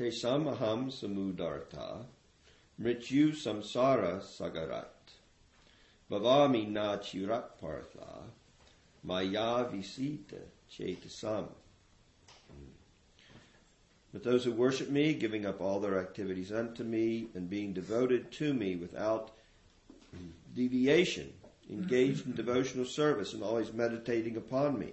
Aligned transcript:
te 0.00 0.08
samaham 0.08 0.90
samudartha, 0.90 2.06
mrityu 2.80 3.32
samsara 3.34 4.22
sagarat, 4.22 5.10
bhavami 6.10 6.66
na 6.66 6.96
chirat 6.96 7.60
partha, 7.60 8.22
maya 9.04 9.68
visita 9.70 10.38
chetasam. 10.72 11.48
But 14.10 14.24
those 14.24 14.42
who 14.42 14.52
worship 14.52 14.88
me, 14.88 15.12
giving 15.12 15.44
up 15.44 15.60
all 15.60 15.80
their 15.80 16.00
activities 16.00 16.50
unto 16.50 16.82
me, 16.82 17.26
and 17.34 17.50
being 17.50 17.74
devoted 17.74 18.32
to 18.32 18.54
me 18.54 18.76
without 18.76 19.32
deviation, 20.56 21.30
engaged 21.70 22.24
in 22.24 22.32
devotional 22.34 22.86
service, 22.86 23.34
and 23.34 23.42
always 23.42 23.70
meditating 23.74 24.38
upon 24.38 24.78
me, 24.78 24.92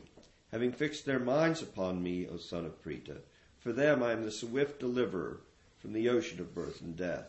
having 0.51 0.73
fixed 0.73 1.05
their 1.05 1.17
minds 1.17 1.61
upon 1.61 2.03
me, 2.03 2.27
O 2.27 2.35
son 2.35 2.65
of 2.65 2.83
Pritha, 2.83 3.19
for 3.67 3.73
them 3.73 4.01
I 4.01 4.13
am 4.13 4.23
the 4.23 4.31
swift 4.31 4.79
deliverer 4.79 5.41
from 5.79 5.91
the 5.91 6.07
ocean 6.07 6.39
of 6.39 6.55
birth 6.55 6.79
and 6.79 6.95
death. 6.95 7.25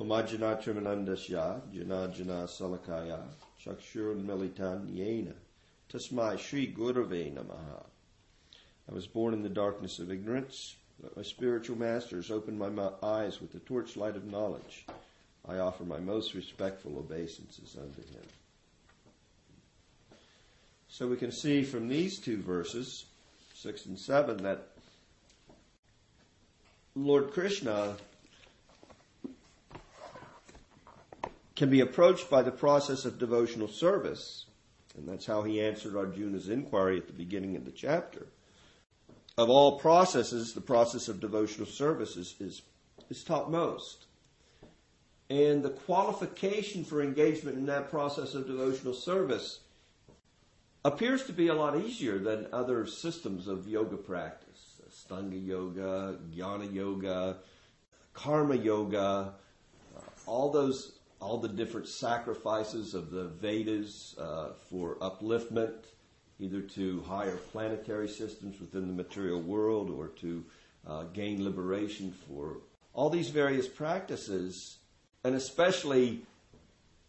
Omajana 0.00 0.64
Trimanandasya, 0.64 1.70
Jana 1.70 2.08
Jana 2.08 2.44
Salakaya, 2.44 3.20
Tasmai 5.92 6.38
Sri 6.38 6.72
Gurave 6.72 7.34
Namaha. 7.34 7.84
I 8.90 8.94
was 8.94 9.06
born 9.06 9.34
in 9.34 9.42
the 9.42 9.50
darkness 9.50 9.98
of 9.98 10.10
ignorance, 10.10 10.76
but 11.02 11.14
my 11.14 11.22
spiritual 11.22 11.76
masters 11.76 12.30
opened 12.30 12.58
my 12.58 12.70
eyes 13.02 13.38
with 13.38 13.52
the 13.52 13.60
torchlight 13.60 14.16
of 14.16 14.24
knowledge. 14.24 14.86
I 15.46 15.58
offer 15.58 15.84
my 15.84 15.98
most 15.98 16.32
respectful 16.32 16.96
obeisances 16.96 17.76
unto 17.78 18.00
him. 18.00 18.24
So 20.88 21.06
we 21.06 21.18
can 21.18 21.32
see 21.32 21.64
from 21.64 21.88
these 21.88 22.18
two 22.18 22.40
verses, 22.40 23.04
6 23.52 23.84
and 23.84 23.98
7, 23.98 24.38
that 24.44 24.71
Lord 26.94 27.32
Krishna 27.32 27.96
can 31.56 31.70
be 31.70 31.80
approached 31.80 32.28
by 32.28 32.42
the 32.42 32.50
process 32.50 33.04
of 33.04 33.18
devotional 33.18 33.68
service. 33.68 34.46
And 34.96 35.08
that's 35.08 35.24
how 35.24 35.42
he 35.42 35.62
answered 35.62 35.96
Arjuna's 35.96 36.48
inquiry 36.48 36.98
at 36.98 37.06
the 37.06 37.12
beginning 37.12 37.56
of 37.56 37.64
the 37.64 37.70
chapter. 37.70 38.26
Of 39.38 39.48
all 39.48 39.78
processes, 39.78 40.52
the 40.52 40.60
process 40.60 41.08
of 41.08 41.20
devotional 41.20 41.66
service 41.66 42.16
is, 42.16 42.34
is, 42.38 42.62
is 43.08 43.24
topmost. 43.24 44.04
And 45.30 45.62
the 45.62 45.70
qualification 45.70 46.84
for 46.84 47.02
engagement 47.02 47.56
in 47.56 47.66
that 47.66 47.90
process 47.90 48.34
of 48.34 48.46
devotional 48.46 48.92
service 48.92 49.60
appears 50.84 51.24
to 51.24 51.32
be 51.32 51.48
a 51.48 51.54
lot 51.54 51.78
easier 51.78 52.18
than 52.18 52.48
other 52.52 52.86
systems 52.86 53.48
of 53.48 53.66
yoga 53.66 53.96
practice. 53.96 54.51
Stanga 54.92 55.46
yoga, 55.46 56.18
Jnana 56.34 56.72
yoga, 56.72 57.38
Karma 58.12 58.56
yoga, 58.56 59.34
uh, 59.96 60.00
all 60.26 60.50
those, 60.50 60.98
all 61.20 61.38
the 61.38 61.48
different 61.48 61.88
sacrifices 61.88 62.94
of 62.94 63.10
the 63.10 63.24
Vedas 63.24 64.14
uh, 64.18 64.50
for 64.68 64.96
upliftment, 64.96 65.84
either 66.38 66.60
to 66.60 67.00
higher 67.02 67.36
planetary 67.36 68.08
systems 68.08 68.60
within 68.60 68.86
the 68.86 68.92
material 68.92 69.40
world 69.40 69.90
or 69.90 70.08
to 70.08 70.44
uh, 70.86 71.04
gain 71.14 71.42
liberation 71.42 72.12
for 72.28 72.58
all 72.92 73.08
these 73.08 73.30
various 73.30 73.68
practices, 73.68 74.76
and 75.24 75.34
especially 75.34 76.22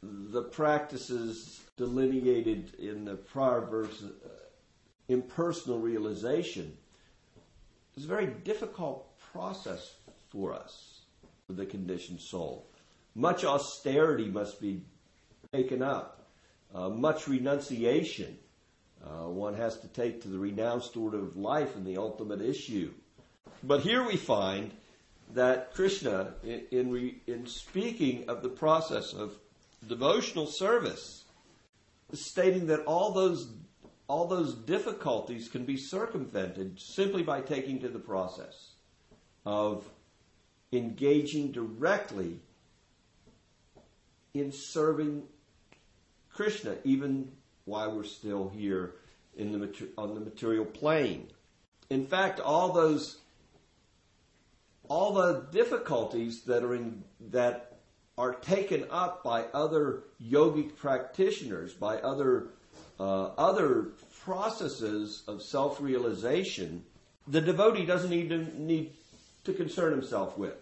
the 0.01 0.43
practices 0.43 1.61
delineated 1.75 2.75
in 2.75 3.03
the 3.03 3.15
prior 3.15 3.61
verse, 3.61 4.03
uh, 4.03 4.29
impersonal 5.09 5.79
realization 5.79 6.77
it's 7.95 8.05
a 8.05 8.07
very 8.07 8.27
difficult 8.27 9.07
process 9.31 9.95
for 10.29 10.53
us, 10.53 11.01
for 11.47 11.53
the 11.53 11.65
conditioned 11.65 12.19
soul. 12.19 12.67
Much 13.15 13.45
austerity 13.45 14.25
must 14.25 14.59
be 14.59 14.81
taken 15.51 15.83
up, 15.83 16.27
uh, 16.73 16.89
much 16.89 17.27
renunciation. 17.27 18.37
Uh, 19.05 19.27
one 19.27 19.53
has 19.53 19.79
to 19.79 19.87
take 19.89 20.21
to 20.21 20.27
the 20.27 20.39
renounced 20.39 20.97
order 20.97 21.19
of 21.19 21.35
life 21.35 21.75
and 21.75 21.85
the 21.85 21.97
ultimate 21.97 22.41
issue. 22.41 22.91
But 23.61 23.81
here 23.81 24.03
we 24.03 24.17
find 24.17 24.71
that 25.33 25.73
Krishna, 25.73 26.33
in, 26.43 26.61
in, 26.71 26.91
re, 26.91 27.21
in 27.27 27.45
speaking 27.45 28.29
of 28.29 28.41
the 28.41 28.49
process 28.49 29.13
of 29.13 29.37
devotional 29.87 30.47
service, 30.47 31.23
is 32.11 32.25
stating 32.25 32.67
that 32.67 32.85
all 32.85 33.11
those 33.11 33.47
all 34.07 34.27
those 34.27 34.53
difficulties 34.53 35.47
can 35.47 35.65
be 35.65 35.77
circumvented 35.77 36.79
simply 36.79 37.23
by 37.23 37.41
taking 37.41 37.79
to 37.79 37.89
the 37.89 37.99
process 37.99 38.71
of 39.45 39.89
engaging 40.71 41.51
directly 41.51 42.39
in 44.33 44.51
serving 44.51 45.23
Krishna, 46.29 46.75
even 46.83 47.31
while 47.65 47.95
we're 47.95 48.03
still 48.03 48.49
here 48.49 48.95
in 49.37 49.51
the 49.51 49.89
on 49.97 50.15
the 50.15 50.19
material 50.19 50.65
plane. 50.65 51.27
In 51.89 52.07
fact, 52.07 52.39
all 52.39 52.71
those, 52.71 53.19
all 54.89 55.13
the 55.13 55.47
difficulties 55.51 56.41
that 56.43 56.63
are 56.63 56.75
in 56.75 57.03
that 57.29 57.77
are 58.17 58.33
taken 58.33 58.85
up 58.89 59.23
by 59.23 59.43
other 59.53 60.03
yogic 60.21 60.75
practitioners, 60.75 61.73
by 61.73 61.97
other 61.97 62.49
uh, 63.03 63.33
other 63.37 63.89
processes 64.23 65.23
of 65.27 65.41
self-realization, 65.41 66.85
the 67.27 67.41
devotee 67.41 67.85
doesn't 67.85 68.09
need 68.09 68.29
to, 68.29 68.37
need 68.57 68.93
to 69.43 69.51
concern 69.51 69.91
himself 69.91 70.37
with. 70.37 70.55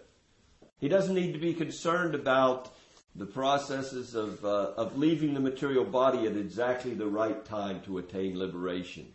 He 0.80 0.88
doesn't 0.88 1.14
need 1.14 1.34
to 1.34 1.38
be 1.38 1.54
concerned 1.54 2.16
about 2.16 2.74
the 3.14 3.26
processes 3.26 4.16
of, 4.16 4.44
uh, 4.44 4.72
of 4.76 4.98
leaving 4.98 5.34
the 5.34 5.40
material 5.40 5.84
body 5.84 6.26
at 6.26 6.36
exactly 6.36 6.94
the 6.94 7.06
right 7.06 7.44
time 7.44 7.80
to 7.82 7.98
attain 7.98 8.36
liberation. 8.36 9.06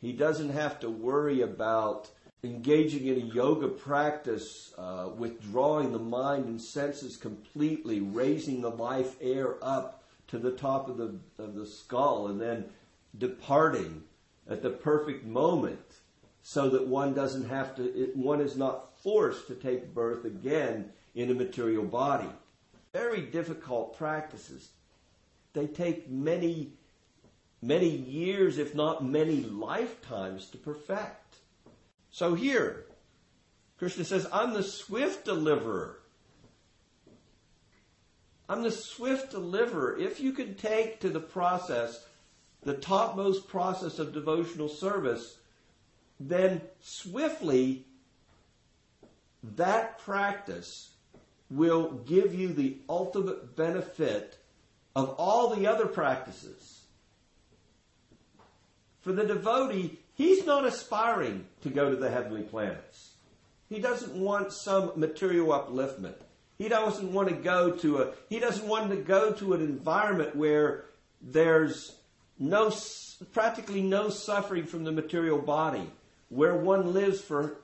He 0.00 0.12
doesn't 0.12 0.50
have 0.50 0.80
to 0.80 0.88
worry 0.88 1.42
about 1.42 2.08
engaging 2.42 3.06
in 3.08 3.16
a 3.16 3.34
yoga 3.34 3.68
practice, 3.68 4.72
uh, 4.78 5.10
withdrawing 5.14 5.92
the 5.92 5.98
mind 5.98 6.46
and 6.46 6.62
senses 6.62 7.18
completely, 7.18 8.00
raising 8.00 8.62
the 8.62 8.70
life 8.70 9.16
air 9.20 9.56
up 9.60 9.97
to 10.28 10.38
the 10.38 10.52
top 10.52 10.88
of 10.88 10.96
the, 10.96 11.18
of 11.38 11.54
the 11.54 11.66
skull 11.66 12.28
and 12.28 12.40
then 12.40 12.66
departing 13.16 14.04
at 14.48 14.62
the 14.62 14.70
perfect 14.70 15.24
moment 15.24 15.80
so 16.42 16.70
that 16.70 16.86
one 16.86 17.14
doesn't 17.14 17.48
have 17.48 17.74
to, 17.76 17.84
it, 17.94 18.16
one 18.16 18.40
is 18.40 18.56
not 18.56 18.98
forced 19.02 19.46
to 19.48 19.54
take 19.54 19.94
birth 19.94 20.24
again 20.24 20.90
in 21.14 21.30
a 21.30 21.34
material 21.34 21.84
body. 21.84 22.28
Very 22.92 23.22
difficult 23.22 23.98
practices. 23.98 24.70
They 25.52 25.66
take 25.66 26.08
many, 26.08 26.72
many 27.60 27.88
years, 27.88 28.58
if 28.58 28.74
not 28.74 29.04
many 29.04 29.42
lifetimes 29.42 30.48
to 30.50 30.58
perfect. 30.58 31.36
So 32.10 32.34
here, 32.34 32.86
Krishna 33.78 34.04
says, 34.04 34.26
I'm 34.32 34.54
the 34.54 34.62
swift 34.62 35.24
deliverer. 35.24 35.97
I'm 38.48 38.62
the 38.62 38.70
swift 38.70 39.30
deliverer. 39.30 39.98
If 39.98 40.20
you 40.20 40.32
can 40.32 40.54
take 40.54 41.00
to 41.00 41.10
the 41.10 41.20
process, 41.20 42.04
the 42.62 42.74
topmost 42.74 43.48
process 43.48 43.98
of 43.98 44.14
devotional 44.14 44.68
service, 44.68 45.38
then 46.18 46.62
swiftly 46.80 47.84
that 49.42 49.98
practice 49.98 50.90
will 51.50 51.92
give 52.06 52.34
you 52.34 52.48
the 52.48 52.78
ultimate 52.88 53.56
benefit 53.56 54.38
of 54.96 55.10
all 55.18 55.54
the 55.54 55.66
other 55.66 55.86
practices. 55.86 56.82
For 59.00 59.12
the 59.12 59.24
devotee, 59.24 59.98
he's 60.14 60.44
not 60.44 60.64
aspiring 60.64 61.46
to 61.62 61.70
go 61.70 61.90
to 61.90 61.96
the 61.96 62.10
heavenly 62.10 62.42
planets. 62.42 63.12
He 63.68 63.78
doesn't 63.78 64.14
want 64.14 64.52
some 64.52 64.92
material 64.96 65.48
upliftment. 65.48 66.16
He 66.58 66.68
doesn't 66.68 67.12
want 67.12 67.28
to 67.28 67.34
go 67.34 67.70
to 67.70 68.02
a, 68.02 68.12
he 68.28 68.40
doesn't 68.40 68.66
want 68.66 68.90
to 68.90 68.96
go 68.96 69.32
to 69.32 69.54
an 69.54 69.60
environment 69.60 70.34
where 70.34 70.84
there's 71.22 71.94
no, 72.38 72.72
practically 73.32 73.80
no 73.80 74.10
suffering 74.10 74.66
from 74.66 74.84
the 74.84 74.92
material 74.92 75.38
body, 75.38 75.88
where 76.28 76.56
one 76.56 76.92
lives 76.92 77.20
for 77.20 77.58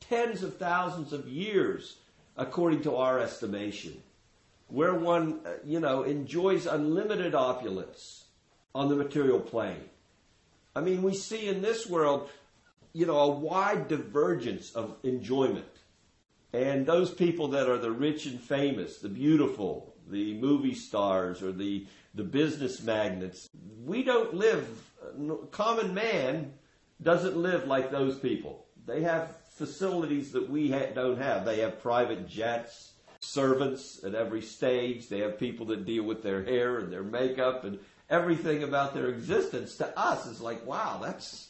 tens 0.00 0.42
of 0.42 0.58
thousands 0.58 1.12
of 1.12 1.28
years, 1.28 1.96
according 2.36 2.82
to 2.82 2.96
our 2.96 3.18
estimation, 3.18 4.02
where 4.68 4.94
one, 4.94 5.40
uh, 5.46 5.52
you 5.64 5.80
know, 5.80 6.02
enjoys 6.02 6.66
unlimited 6.66 7.34
opulence 7.34 8.24
on 8.74 8.88
the 8.88 8.96
material 8.96 9.40
plane. 9.40 9.84
I 10.76 10.80
mean, 10.80 11.02
we 11.02 11.14
see 11.14 11.48
in 11.48 11.62
this 11.62 11.86
world, 11.86 12.30
you 12.92 13.06
know, 13.06 13.18
a 13.18 13.30
wide 13.30 13.88
divergence 13.88 14.72
of 14.72 14.96
enjoyment. 15.02 15.66
And 16.52 16.84
those 16.84 17.12
people 17.12 17.48
that 17.48 17.68
are 17.68 17.78
the 17.78 17.92
rich 17.92 18.26
and 18.26 18.40
famous, 18.40 18.98
the 18.98 19.08
beautiful, 19.08 19.94
the 20.08 20.34
movie 20.34 20.74
stars 20.74 21.42
or 21.42 21.52
the, 21.52 21.86
the 22.14 22.24
business 22.24 22.82
magnates, 22.82 23.48
we 23.84 24.02
don't 24.02 24.34
live, 24.34 24.68
common 25.52 25.94
man 25.94 26.52
doesn't 27.02 27.36
live 27.36 27.66
like 27.66 27.90
those 27.90 28.18
people. 28.18 28.66
They 28.86 29.02
have 29.02 29.36
facilities 29.50 30.32
that 30.32 30.50
we 30.50 30.70
ha- 30.70 30.92
don't 30.94 31.18
have. 31.18 31.44
They 31.44 31.60
have 31.60 31.80
private 31.80 32.28
jets, 32.28 32.92
servants 33.20 34.02
at 34.02 34.14
every 34.14 34.42
stage. 34.42 35.08
They 35.08 35.20
have 35.20 35.38
people 35.38 35.66
that 35.66 35.86
deal 35.86 36.04
with 36.04 36.22
their 36.22 36.42
hair 36.42 36.78
and 36.78 36.92
their 36.92 37.04
makeup 37.04 37.64
and 37.64 37.78
everything 38.08 38.62
about 38.64 38.94
their 38.94 39.08
existence. 39.08 39.76
To 39.76 39.98
us 39.98 40.26
is 40.26 40.40
like, 40.40 40.66
wow, 40.66 40.98
that's, 41.02 41.48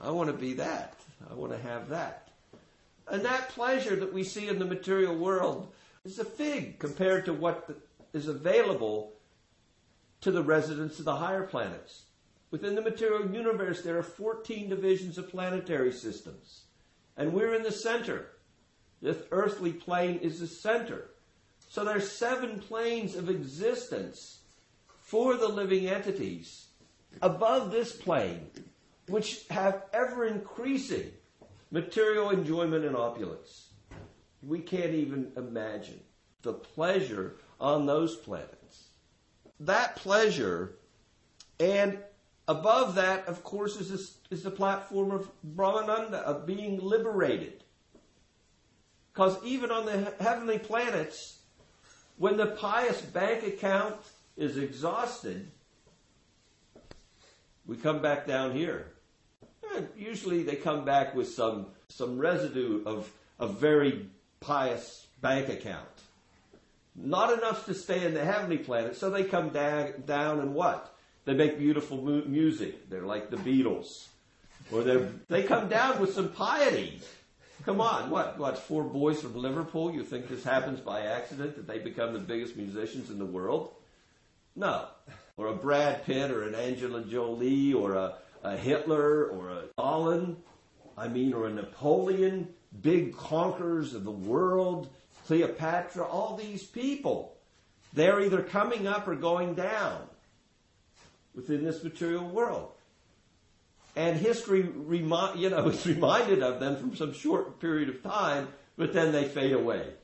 I 0.00 0.10
want 0.10 0.30
to 0.30 0.36
be 0.36 0.54
that. 0.54 0.94
I 1.30 1.34
want 1.34 1.52
to 1.52 1.58
have 1.58 1.90
that. 1.90 2.21
And 3.10 3.24
that 3.24 3.50
pleasure 3.50 3.96
that 3.96 4.12
we 4.12 4.24
see 4.24 4.48
in 4.48 4.58
the 4.58 4.64
material 4.64 5.16
world 5.16 5.72
is 6.04 6.18
a 6.18 6.24
fig 6.24 6.78
compared 6.78 7.24
to 7.26 7.32
what 7.32 7.68
is 8.12 8.28
available 8.28 9.12
to 10.20 10.30
the 10.30 10.42
residents 10.42 10.98
of 10.98 11.04
the 11.04 11.16
higher 11.16 11.46
planets. 11.46 12.02
Within 12.50 12.74
the 12.74 12.82
material 12.82 13.30
universe, 13.30 13.82
there 13.82 13.98
are 13.98 14.02
14 14.02 14.68
divisions 14.68 15.18
of 15.18 15.30
planetary 15.30 15.92
systems. 15.92 16.62
And 17.16 17.32
we're 17.32 17.54
in 17.54 17.62
the 17.62 17.72
center. 17.72 18.28
This 19.00 19.16
earthly 19.30 19.72
plane 19.72 20.18
is 20.18 20.40
the 20.40 20.46
center. 20.46 21.10
So 21.68 21.84
there's 21.84 22.12
seven 22.12 22.60
planes 22.60 23.16
of 23.16 23.30
existence 23.30 24.40
for 25.00 25.36
the 25.36 25.48
living 25.48 25.86
entities 25.86 26.66
above 27.20 27.70
this 27.70 27.96
plane, 27.96 28.50
which 29.08 29.46
have 29.48 29.82
ever 29.92 30.26
increasing 30.26 31.10
material 31.72 32.30
enjoyment 32.30 32.84
and 32.84 32.96
opulence. 32.96 33.70
We 34.40 34.60
can't 34.60 34.94
even 34.94 35.32
imagine 35.36 36.00
the 36.42 36.52
pleasure 36.52 37.38
on 37.60 37.86
those 37.86 38.14
planets. 38.14 38.84
That 39.58 39.96
pleasure 39.96 40.76
and 41.58 41.98
Above 42.48 42.96
that, 42.96 43.28
of 43.28 43.44
course, 43.44 43.76
is, 43.76 43.90
this, 43.90 44.18
is 44.30 44.42
the 44.42 44.50
platform 44.50 45.12
of 45.12 45.30
Brahmananda, 45.56 46.14
of 46.14 46.44
being 46.44 46.80
liberated. 46.80 47.62
Because 49.12 49.36
even 49.44 49.70
on 49.70 49.86
the 49.86 50.12
heavenly 50.20 50.58
planets, 50.58 51.38
when 52.16 52.36
the 52.36 52.46
pious 52.46 53.00
bank 53.00 53.44
account 53.44 53.96
is 54.36 54.56
exhausted, 54.56 55.50
we 57.64 57.76
come 57.76 58.02
back 58.02 58.26
down 58.26 58.52
here. 58.52 58.91
Usually 59.96 60.42
they 60.42 60.56
come 60.56 60.84
back 60.84 61.14
with 61.14 61.28
some, 61.28 61.66
some 61.88 62.18
residue 62.18 62.82
of 62.84 63.10
a 63.38 63.46
very 63.46 64.06
pious 64.40 65.06
bank 65.20 65.48
account. 65.48 65.88
Not 66.94 67.32
enough 67.32 67.66
to 67.66 67.74
stay 67.74 68.04
in 68.04 68.14
the 68.14 68.24
heavenly 68.24 68.58
planet, 68.58 68.96
so 68.96 69.08
they 69.08 69.24
come 69.24 69.48
da- 69.48 69.92
down 70.04 70.40
and 70.40 70.54
what? 70.54 70.94
They 71.24 71.34
make 71.34 71.58
beautiful 71.58 72.02
mu- 72.02 72.24
music. 72.24 72.90
They're 72.90 73.06
like 73.06 73.30
the 73.30 73.36
Beatles. 73.36 74.08
Or 74.70 74.82
they 74.82 75.06
they 75.28 75.42
come 75.42 75.68
down 75.68 76.00
with 76.00 76.14
some 76.14 76.28
piety. 76.28 77.00
Come 77.64 77.80
on, 77.80 78.10
what? 78.10 78.38
What? 78.38 78.58
Four 78.58 78.84
boys 78.84 79.20
from 79.20 79.36
Liverpool? 79.36 79.92
You 79.92 80.02
think 80.02 80.28
this 80.28 80.44
happens 80.44 80.80
by 80.80 81.02
accident 81.02 81.56
that 81.56 81.66
they 81.66 81.78
become 81.78 82.12
the 82.12 82.18
biggest 82.18 82.56
musicians 82.56 83.10
in 83.10 83.18
the 83.18 83.24
world? 83.24 83.72
No. 84.56 84.86
Or 85.36 85.46
a 85.46 85.54
Brad 85.54 86.04
Pitt 86.04 86.30
or 86.30 86.42
an 86.42 86.54
Angela 86.54 87.02
Jolie 87.02 87.72
or 87.72 87.94
a, 87.94 88.14
a 88.42 88.56
Hitler 88.56 89.26
or 89.26 89.50
a 89.50 89.62
Stalin. 89.72 90.36
I 90.96 91.08
mean, 91.08 91.32
or 91.32 91.46
a 91.46 91.52
Napoleon, 91.52 92.48
big 92.80 93.16
conquerors 93.16 93.94
of 93.94 94.04
the 94.04 94.10
world, 94.10 94.90
Cleopatra, 95.26 96.04
all 96.04 96.36
these 96.36 96.62
people. 96.62 97.36
They're 97.92 98.20
either 98.20 98.42
coming 98.42 98.86
up 98.86 99.08
or 99.08 99.14
going 99.14 99.54
down 99.54 100.06
within 101.34 101.64
this 101.64 101.82
material 101.82 102.28
world. 102.28 102.72
And 103.94 104.18
history, 104.18 104.62
remi- 104.62 105.40
you 105.40 105.50
know, 105.50 105.68
is 105.68 105.86
reminded 105.86 106.42
of 106.42 106.60
them 106.60 106.76
from 106.76 106.96
some 106.96 107.12
short 107.12 107.60
period 107.60 107.88
of 107.88 108.02
time, 108.02 108.48
but 108.76 108.92
then 108.92 109.12
they 109.12 109.24
fade 109.24 109.52
away. 109.52 109.94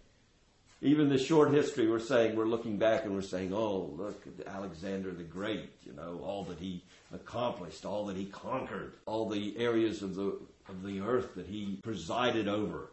Even 0.80 1.08
the 1.08 1.19
short 1.19 1.52
history, 1.52 1.88
we're 1.88 1.98
saying, 1.98 2.36
we're 2.36 2.46
looking 2.46 2.78
back 2.78 3.04
and 3.04 3.12
we're 3.12 3.20
saying, 3.20 3.52
oh, 3.52 3.92
look 3.96 4.25
at 4.26 4.46
Alexander 4.46 5.10
the 5.10 5.25
Great, 5.25 5.70
you 5.84 5.92
know, 5.92 6.20
all 6.22 6.44
that 6.44 6.58
he 6.58 6.84
accomplished, 7.12 7.84
all 7.84 8.06
that 8.06 8.16
he 8.16 8.26
conquered, 8.26 8.94
all 9.04 9.28
the 9.28 9.58
areas 9.58 10.02
of 10.02 10.14
the, 10.14 10.38
of 10.69 10.84
the 10.84 11.00
earth 11.00 11.34
that 11.34 11.46
he 11.46 11.80
presided 11.82 12.46
over. 12.46 12.90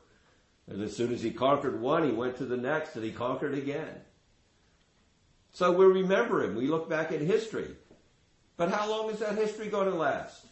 And 0.68 0.82
as 0.82 0.96
soon 0.96 1.14
as 1.14 1.22
he 1.22 1.30
conquered 1.30 1.80
one, 1.80 2.04
he 2.04 2.12
went 2.12 2.38
to 2.38 2.46
the 2.46 2.58
next 2.58 2.96
and 2.96 3.06
he 3.06 3.12
conquered 3.12 3.54
again. 3.54 4.02
So 5.54 5.72
we 5.72 5.86
remember 5.86 6.44
him. 6.44 6.56
We 6.56 6.68
look 6.68 6.90
back 6.90 7.12
at 7.12 7.22
history. 7.22 7.76
But 8.58 8.72
how 8.72 8.90
long 8.90 9.12
is 9.12 9.20
that 9.20 9.38
history 9.38 9.68
going 9.68 9.92
to 9.92 9.96
last? 9.96 10.44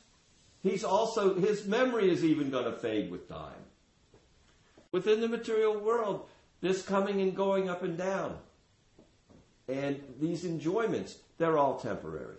He's 0.61 0.83
also, 0.83 1.33
his 1.33 1.65
memory 1.65 2.11
is 2.11 2.23
even 2.23 2.51
going 2.51 2.65
to 2.65 2.73
fade 2.73 3.09
with 3.09 3.27
time. 3.27 3.51
Within 4.91 5.19
the 5.19 5.27
material 5.27 5.77
world, 5.77 6.29
this 6.63 6.81
coming 6.81 7.19
and 7.19 7.35
going 7.35 7.69
up 7.69 7.83
and 7.83 7.97
down, 7.97 8.37
and 9.67 10.01
these 10.17 10.45
enjoyments, 10.45 11.17
they're 11.37 11.57
all 11.57 11.77
temporary. 11.77 12.37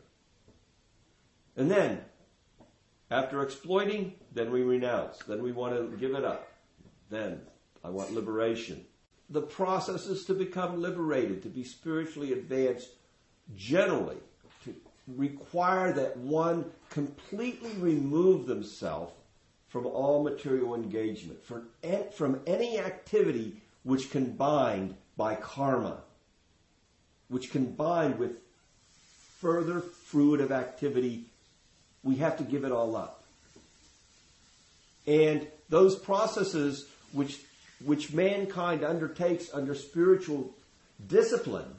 And 1.59 1.71
then, 1.71 2.01
after 3.11 3.43
exploiting, 3.43 4.15
then 4.33 4.51
we 4.51 4.63
renounce. 4.63 5.19
Then 5.19 5.43
we 5.43 5.53
want 5.53 5.77
to 5.77 5.95
give 5.99 6.15
it 6.15 6.25
up. 6.25 6.49
Then, 7.11 7.43
I 7.85 7.91
want 7.91 8.15
liberation. 8.15 8.87
The 9.29 9.43
process 9.43 10.07
is 10.07 10.25
to 10.25 10.33
become 10.33 10.81
liberated, 10.81 11.43
to 11.43 11.51
be 11.51 11.63
spiritually 11.63 12.33
advanced 12.33 12.89
generally 13.55 14.17
to 14.65 14.75
require 15.07 15.93
that 15.93 16.17
one 16.17 16.65
completely 16.89 17.73
remove 17.73 18.47
themselves 18.47 19.13
from 19.69 19.85
all 19.85 20.23
material 20.23 20.75
engagement, 20.75 21.45
from, 21.45 21.69
from 22.15 22.41
any 22.47 22.79
activity 22.79 23.61
which 23.85 24.11
can 24.11 24.33
bind 24.33 24.97
by 25.17 25.35
karma, 25.37 25.99
which 27.29 27.51
can 27.51 27.67
bind 27.67 28.19
with 28.19 28.41
further 29.41 29.81
fruitive 29.81 30.51
activity. 30.51 31.25
We 32.03 32.17
have 32.17 32.39
to 32.39 32.45
give 32.45 32.65
it 32.65 32.73
all 32.73 32.97
up. 32.97 33.23
And 35.07 35.47
those 35.69 35.97
processes 35.97 36.87
which, 37.13 37.41
which 37.85 38.13
mankind 38.13 38.83
undertakes 38.85 39.51
under 39.53 39.75
spiritual 39.75 40.55
discipline 41.07 41.75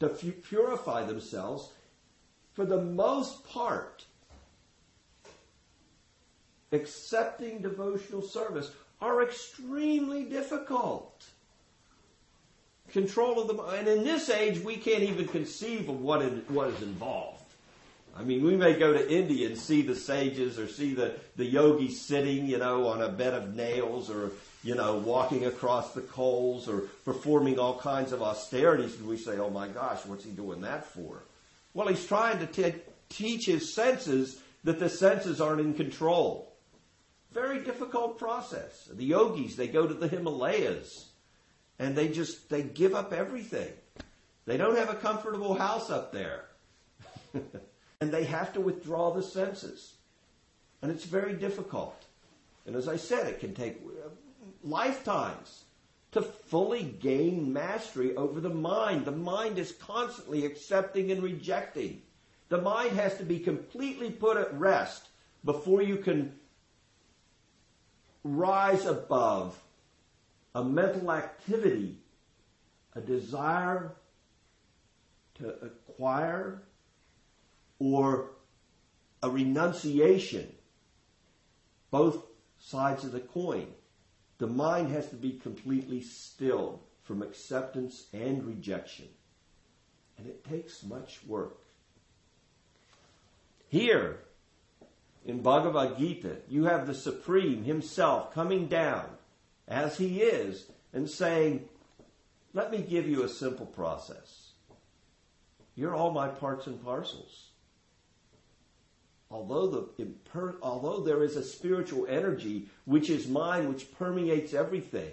to 0.00 0.08
purify 0.08 1.04
themselves 1.04 1.70
for 2.54 2.64
the 2.64 2.80
most 2.80 3.48
part, 3.48 4.04
accepting 6.72 7.62
devotional 7.62 8.22
service 8.22 8.70
are 9.00 9.22
extremely 9.22 10.24
difficult. 10.24 11.24
Control 12.92 13.40
of 13.40 13.48
the 13.48 13.54
mind. 13.54 13.88
And 13.88 13.98
in 13.98 14.04
this 14.04 14.30
age, 14.30 14.60
we 14.60 14.76
can't 14.76 15.02
even 15.02 15.26
conceive 15.26 15.88
of 15.88 16.00
what, 16.00 16.22
it, 16.22 16.50
what 16.50 16.68
is 16.68 16.82
involved. 16.82 17.42
I 18.16 18.22
mean, 18.22 18.44
we 18.44 18.56
may 18.56 18.74
go 18.78 18.92
to 18.92 19.12
India 19.12 19.48
and 19.48 19.58
see 19.58 19.82
the 19.82 19.96
sages 19.96 20.58
or 20.58 20.68
see 20.68 20.94
the, 20.94 21.14
the 21.36 21.44
yogis 21.44 22.00
sitting, 22.00 22.46
you 22.46 22.58
know, 22.58 22.86
on 22.86 23.02
a 23.02 23.08
bed 23.08 23.34
of 23.34 23.56
nails 23.56 24.08
or, 24.08 24.30
you 24.62 24.76
know, 24.76 24.96
walking 24.98 25.46
across 25.46 25.92
the 25.94 26.00
coals 26.00 26.68
or 26.68 26.82
performing 27.04 27.58
all 27.58 27.76
kinds 27.76 28.12
of 28.12 28.22
austerities. 28.22 28.96
And 28.96 29.08
we 29.08 29.16
say, 29.16 29.38
oh 29.38 29.50
my 29.50 29.66
gosh, 29.66 30.06
what's 30.06 30.24
he 30.24 30.30
doing 30.30 30.60
that 30.60 30.86
for? 30.86 31.24
Well, 31.72 31.88
he's 31.88 32.06
trying 32.06 32.38
to 32.38 32.46
t- 32.46 32.78
teach 33.08 33.46
his 33.46 33.74
senses 33.74 34.38
that 34.62 34.78
the 34.78 34.88
senses 34.88 35.40
aren't 35.40 35.60
in 35.60 35.74
control. 35.74 36.53
Very 37.34 37.64
difficult 37.64 38.16
process. 38.16 38.88
The 38.92 39.04
yogis, 39.04 39.56
they 39.56 39.66
go 39.66 39.88
to 39.88 39.92
the 39.92 40.06
Himalayas 40.06 41.10
and 41.80 41.96
they 41.96 42.08
just, 42.08 42.48
they 42.48 42.62
give 42.62 42.94
up 42.94 43.12
everything. 43.12 43.72
They 44.46 44.56
don't 44.56 44.76
have 44.76 44.88
a 44.88 44.94
comfortable 44.94 45.54
house 45.54 45.90
up 45.90 46.12
there. 46.12 46.44
and 48.00 48.12
they 48.12 48.24
have 48.24 48.52
to 48.52 48.60
withdraw 48.60 49.12
the 49.12 49.22
senses. 49.22 49.94
And 50.80 50.92
it's 50.92 51.04
very 51.04 51.34
difficult. 51.34 52.04
And 52.66 52.76
as 52.76 52.86
I 52.86 52.96
said, 52.96 53.26
it 53.26 53.40
can 53.40 53.52
take 53.52 53.82
uh, 53.84 54.10
lifetimes 54.62 55.64
to 56.12 56.22
fully 56.22 56.84
gain 56.84 57.52
mastery 57.52 58.14
over 58.14 58.40
the 58.40 58.48
mind. 58.48 59.06
The 59.06 59.10
mind 59.10 59.58
is 59.58 59.72
constantly 59.72 60.46
accepting 60.46 61.10
and 61.10 61.20
rejecting. 61.20 62.02
The 62.48 62.62
mind 62.62 62.92
has 62.92 63.16
to 63.18 63.24
be 63.24 63.40
completely 63.40 64.10
put 64.10 64.36
at 64.36 64.56
rest 64.56 65.08
before 65.44 65.82
you 65.82 65.96
can 65.96 66.38
rise 68.24 68.86
above 68.86 69.56
a 70.54 70.64
mental 70.64 71.12
activity, 71.12 71.98
a 72.94 73.00
desire 73.00 73.94
to 75.34 75.48
acquire, 75.48 76.62
or 77.78 78.30
a 79.22 79.28
renunciation. 79.28 80.50
Both 81.90 82.24
sides 82.58 83.04
of 83.04 83.12
the 83.12 83.20
coin. 83.20 83.68
The 84.38 84.46
mind 84.46 84.90
has 84.90 85.08
to 85.10 85.16
be 85.16 85.32
completely 85.32 86.00
stilled 86.00 86.80
from 87.02 87.22
acceptance 87.22 88.06
and 88.12 88.44
rejection. 88.44 89.08
And 90.18 90.26
it 90.26 90.44
takes 90.44 90.82
much 90.82 91.20
work. 91.26 91.58
Here, 93.68 94.20
in 95.24 95.40
Bhagavad 95.40 95.98
Gita, 95.98 96.36
you 96.48 96.64
have 96.64 96.86
the 96.86 96.94
Supreme 96.94 97.64
Himself 97.64 98.34
coming 98.34 98.66
down 98.66 99.06
as 99.66 99.96
He 99.96 100.20
is 100.20 100.66
and 100.92 101.08
saying, 101.08 101.68
let 102.52 102.70
me 102.70 102.78
give 102.78 103.08
you 103.08 103.22
a 103.24 103.28
simple 103.28 103.66
process. 103.66 104.50
You're 105.74 105.94
all 105.94 106.12
my 106.12 106.28
parts 106.28 106.66
and 106.66 106.82
parcels. 106.84 107.48
Although, 109.30 109.90
the, 109.96 110.14
although 110.62 111.00
there 111.00 111.24
is 111.24 111.34
a 111.34 111.42
spiritual 111.42 112.06
energy 112.08 112.68
which 112.84 113.10
is 113.10 113.26
mine, 113.26 113.68
which 113.68 113.92
permeates 113.92 114.54
everything, 114.54 115.12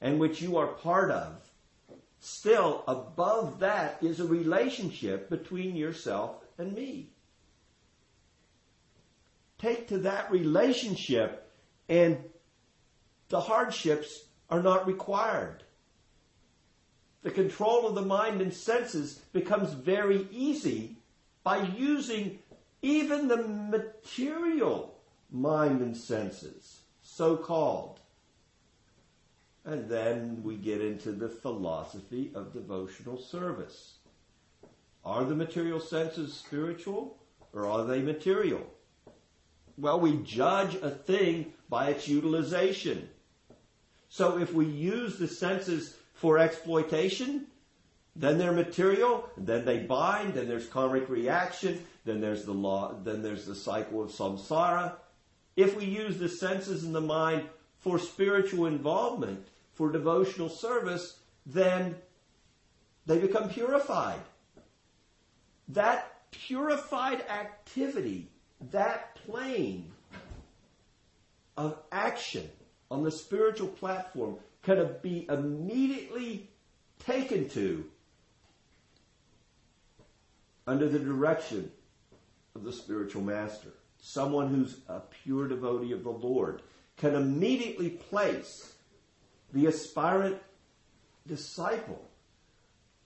and 0.00 0.20
which 0.20 0.40
you 0.40 0.56
are 0.56 0.68
part 0.68 1.10
of, 1.10 1.50
still 2.20 2.84
above 2.86 3.58
that 3.58 3.98
is 4.00 4.20
a 4.20 4.24
relationship 4.24 5.28
between 5.28 5.74
yourself 5.74 6.36
and 6.58 6.72
me. 6.72 7.10
Take 9.60 9.88
to 9.88 9.98
that 9.98 10.30
relationship 10.30 11.52
and 11.88 12.18
the 13.28 13.40
hardships 13.40 14.24
are 14.48 14.62
not 14.62 14.86
required. 14.86 15.64
The 17.22 17.30
control 17.30 17.86
of 17.86 17.94
the 17.94 18.02
mind 18.02 18.40
and 18.40 18.54
senses 18.54 19.20
becomes 19.34 19.74
very 19.74 20.26
easy 20.30 20.96
by 21.44 21.62
using 21.76 22.38
even 22.80 23.28
the 23.28 23.36
material 23.46 24.98
mind 25.30 25.82
and 25.82 25.94
senses, 25.94 26.80
so 27.02 27.36
called. 27.36 28.00
And 29.66 29.90
then 29.90 30.42
we 30.42 30.56
get 30.56 30.80
into 30.80 31.12
the 31.12 31.28
philosophy 31.28 32.30
of 32.34 32.54
devotional 32.54 33.18
service. 33.18 33.96
Are 35.04 35.24
the 35.24 35.34
material 35.34 35.80
senses 35.80 36.32
spiritual 36.32 37.18
or 37.52 37.66
are 37.66 37.84
they 37.84 38.00
material? 38.00 38.66
Well, 39.80 39.98
we 39.98 40.18
judge 40.18 40.74
a 40.76 40.90
thing 40.90 41.52
by 41.68 41.88
its 41.88 42.06
utilization. 42.06 43.08
So 44.10 44.38
if 44.38 44.52
we 44.52 44.66
use 44.66 45.18
the 45.18 45.28
senses 45.28 45.96
for 46.12 46.38
exploitation, 46.38 47.46
then 48.14 48.36
they're 48.36 48.52
material, 48.52 49.28
then 49.36 49.64
they 49.64 49.78
bind, 49.78 50.34
then 50.34 50.48
there's 50.48 50.66
karmic 50.66 51.08
reaction, 51.08 51.82
then 52.04 52.20
there's 52.20 52.44
the 52.44 52.52
law, 52.52 52.94
then 53.04 53.22
there's 53.22 53.46
the 53.46 53.54
cycle 53.54 54.02
of 54.02 54.10
samsara. 54.10 54.94
If 55.56 55.76
we 55.76 55.84
use 55.84 56.18
the 56.18 56.28
senses 56.28 56.84
and 56.84 56.94
the 56.94 57.00
mind 57.00 57.44
for 57.78 57.98
spiritual 57.98 58.66
involvement, 58.66 59.46
for 59.72 59.90
devotional 59.90 60.50
service, 60.50 61.18
then 61.46 61.96
they 63.06 63.18
become 63.18 63.48
purified. 63.48 64.20
That 65.68 66.30
purified 66.32 67.22
activity, 67.22 68.29
that 68.70 69.14
plane 69.26 69.92
of 71.56 71.78
action 71.92 72.48
on 72.90 73.02
the 73.02 73.10
spiritual 73.10 73.68
platform 73.68 74.36
can 74.62 74.96
be 75.02 75.26
immediately 75.28 76.48
taken 76.98 77.48
to 77.48 77.84
under 80.66 80.88
the 80.88 80.98
direction 80.98 81.70
of 82.54 82.64
the 82.64 82.72
spiritual 82.72 83.22
master. 83.22 83.70
Someone 83.98 84.48
who's 84.48 84.78
a 84.88 85.00
pure 85.00 85.48
devotee 85.48 85.92
of 85.92 86.04
the 86.04 86.10
Lord 86.10 86.62
can 86.96 87.14
immediately 87.14 87.90
place 87.90 88.74
the 89.52 89.66
aspirant 89.66 90.38
disciple 91.26 92.08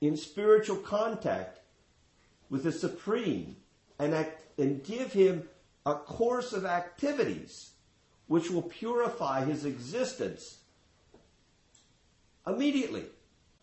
in 0.01 0.17
spiritual 0.17 0.77
contact 0.77 1.61
with 2.51 2.65
the 2.65 2.73
Supreme 2.73 3.57
and, 3.99 4.15
act, 4.15 4.44
and 4.59 4.85
give 4.85 5.13
him 5.13 5.49
a 5.87 5.95
course 5.95 6.53
of 6.53 6.65
activities 6.65 7.71
which 8.27 8.51
will 8.51 8.63
purify 8.63 9.45
his 9.45 9.65
existence 9.65 10.59
immediately. 12.47 13.05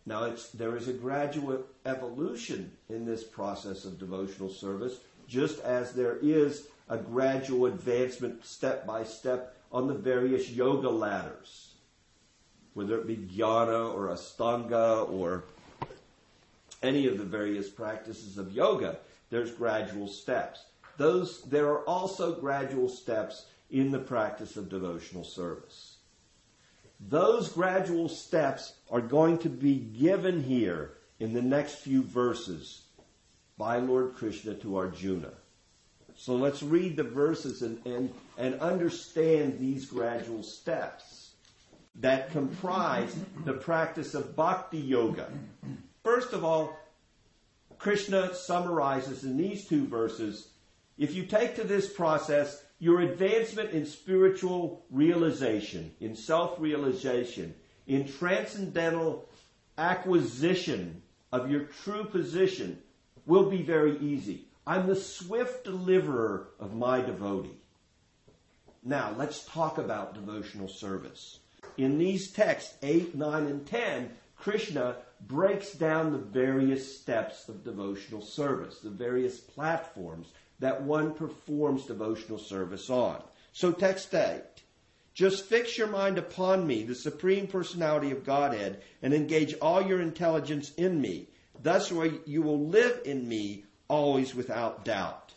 Now, 0.06 0.34
there 0.54 0.76
is 0.76 0.88
a 0.88 0.94
gradual 0.94 1.64
evolution 1.86 2.72
in 2.90 3.06
this 3.06 3.24
process 3.24 3.86
of 3.86 4.00
devotional 4.00 4.50
service, 4.50 4.98
just 5.28 5.60
as 5.60 5.94
there 5.94 6.18
is 6.22 6.68
a 6.90 6.98
gradual 6.98 7.68
advancement 7.68 8.46
step 8.46 8.86
by 8.86 9.04
step 9.04 9.56
on 9.72 9.88
the 9.88 9.94
various 9.94 10.50
yoga 10.50 10.90
ladders, 10.90 11.76
whether 12.74 13.00
it 13.00 13.08
be 13.08 13.16
jnana 13.16 13.94
or 13.94 14.10
astanga 14.10 15.10
or 15.10 15.44
any 16.84 17.08
of 17.08 17.18
the 17.18 17.24
various 17.24 17.70
practices 17.70 18.38
of 18.38 18.52
yoga. 18.52 18.98
There's 19.30 19.52
gradual 19.52 20.08
steps. 20.08 20.66
Those 20.98 21.42
there 21.44 21.68
are 21.68 21.88
also 21.88 22.34
gradual 22.34 22.90
steps 22.90 23.46
in 23.70 23.92
the 23.92 24.00
practice 24.00 24.58
of 24.58 24.70
devotional 24.70 25.24
service. 25.24 25.98
Those 27.00 27.50
gradual 27.50 28.10
steps 28.10 28.74
are 28.90 29.02
going 29.02 29.40
to 29.40 29.50
be 29.50 29.76
given 29.76 30.44
here 30.44 30.94
in 31.20 31.34
the 31.34 31.42
next 31.42 31.76
few 31.76 32.04
verses 32.04 32.84
by 33.58 33.78
Lord 33.78 34.16
Krishna 34.16 34.54
to 34.56 34.78
Arjuna. 34.78 35.32
So 36.16 36.36
let's 36.36 36.62
read 36.62 36.98
the 36.98 37.04
verses 37.04 37.64
and, 37.64 37.84
and, 37.86 38.14
and 38.38 38.60
understand 38.60 39.58
these 39.58 39.86
gradual 39.86 40.44
steps 40.44 41.32
that 41.96 42.32
comprise 42.32 43.16
the 43.46 43.54
practice 43.54 44.14
of 44.14 44.36
bhakti 44.36 44.78
yoga. 44.78 45.28
First 46.04 46.34
of 46.34 46.44
all, 46.44 46.78
Krishna 47.80 48.36
summarizes 48.36 49.24
in 49.24 49.38
these 49.38 49.68
two 49.68 49.88
verses 49.88 50.51
if 51.02 51.16
you 51.16 51.24
take 51.24 51.56
to 51.56 51.64
this 51.64 51.92
process 51.92 52.64
your 52.78 53.02
advancement 53.02 53.72
in 53.72 53.88
spiritual 53.88 54.86
realization, 54.92 55.92
in 56.00 56.16
self-realization, 56.16 57.56
in 57.88 58.08
transcendental 58.08 59.28
acquisition 59.80 61.02
of 61.32 61.50
your 61.50 61.62
true 61.62 62.04
position 62.04 62.78
will 63.26 63.50
be 63.50 63.64
very 63.64 63.98
easy. 63.98 64.46
I'm 64.68 64.86
the 64.86 64.96
swift 64.96 65.64
deliverer 65.64 66.50
of 66.60 66.76
my 66.76 67.02
devotee. 67.02 67.58
Now, 68.84 69.16
let's 69.18 69.44
talk 69.46 69.80
about 69.80 70.14
devotional 70.14 70.68
service. 70.68 71.40
In 71.78 71.98
these 71.98 72.30
texts, 72.30 72.76
8, 72.84 73.16
9, 73.16 73.46
and 73.48 73.66
10, 73.66 74.12
Krishna 74.36 74.98
breaks 75.28 75.74
down 75.74 76.12
the 76.12 76.20
various 76.20 77.00
steps 77.00 77.50
of 77.50 77.64
devotional 77.64 78.22
service, 78.22 78.80
the 78.80 78.90
various 78.92 79.40
platforms 79.40 80.28
that 80.62 80.84
one 80.84 81.14
performs 81.14 81.86
devotional 81.86 82.38
service 82.38 82.90
on. 82.90 83.22
So 83.52 83.72
text 83.72 84.14
8. 84.14 84.42
Just 85.14 85.46
fix 85.46 85.78
your 85.78 85.88
mind 85.88 86.18
upon 86.18 86.66
me, 86.66 86.84
the 86.84 86.96
Supreme 86.96 87.46
Personality 87.46 88.12
of 88.12 88.24
Godhead, 88.24 88.82
and 89.02 89.14
engage 89.14 89.56
all 89.56 89.82
your 89.82 90.00
intelligence 90.00 90.72
in 90.76 91.02
me. 91.02 91.28
Thus 91.62 91.92
you 92.26 92.42
will 92.42 92.68
live 92.68 93.02
in 93.04 93.28
me 93.28 93.66
always 93.90 94.34
without 94.34 94.86
doubt. 94.86 95.34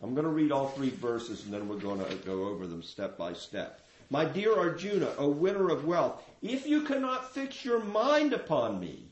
I'm 0.00 0.14
going 0.14 0.26
to 0.26 0.30
read 0.30 0.52
all 0.52 0.68
three 0.68 0.90
verses 0.90 1.44
and 1.44 1.52
then 1.52 1.68
we're 1.68 1.76
going 1.76 2.04
to 2.04 2.14
go 2.16 2.44
over 2.44 2.66
them 2.66 2.82
step 2.82 3.18
by 3.18 3.32
step. 3.32 3.80
My 4.10 4.24
dear 4.24 4.56
Arjuna, 4.56 5.12
O 5.18 5.28
winner 5.28 5.70
of 5.70 5.86
wealth, 5.86 6.22
if 6.42 6.66
you 6.66 6.82
cannot 6.82 7.32
fix 7.32 7.64
your 7.64 7.82
mind 7.82 8.32
upon 8.32 8.78
me 8.78 9.08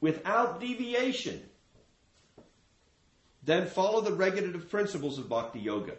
without 0.00 0.60
deviation, 0.60 1.42
then 3.48 3.66
follow 3.66 4.02
the 4.02 4.12
regulative 4.12 4.68
principles 4.68 5.18
of 5.18 5.26
bhakti 5.26 5.58
yoga. 5.58 5.94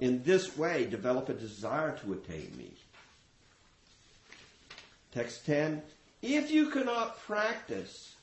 In 0.00 0.22
this 0.22 0.54
way, 0.54 0.84
develop 0.84 1.30
a 1.30 1.32
desire 1.32 1.96
to 1.98 2.12
attain 2.12 2.52
me. 2.58 2.72
Text 5.12 5.46
10. 5.46 5.80
If 6.20 6.50
you 6.50 6.68
cannot 6.68 7.18
practice 7.20 8.16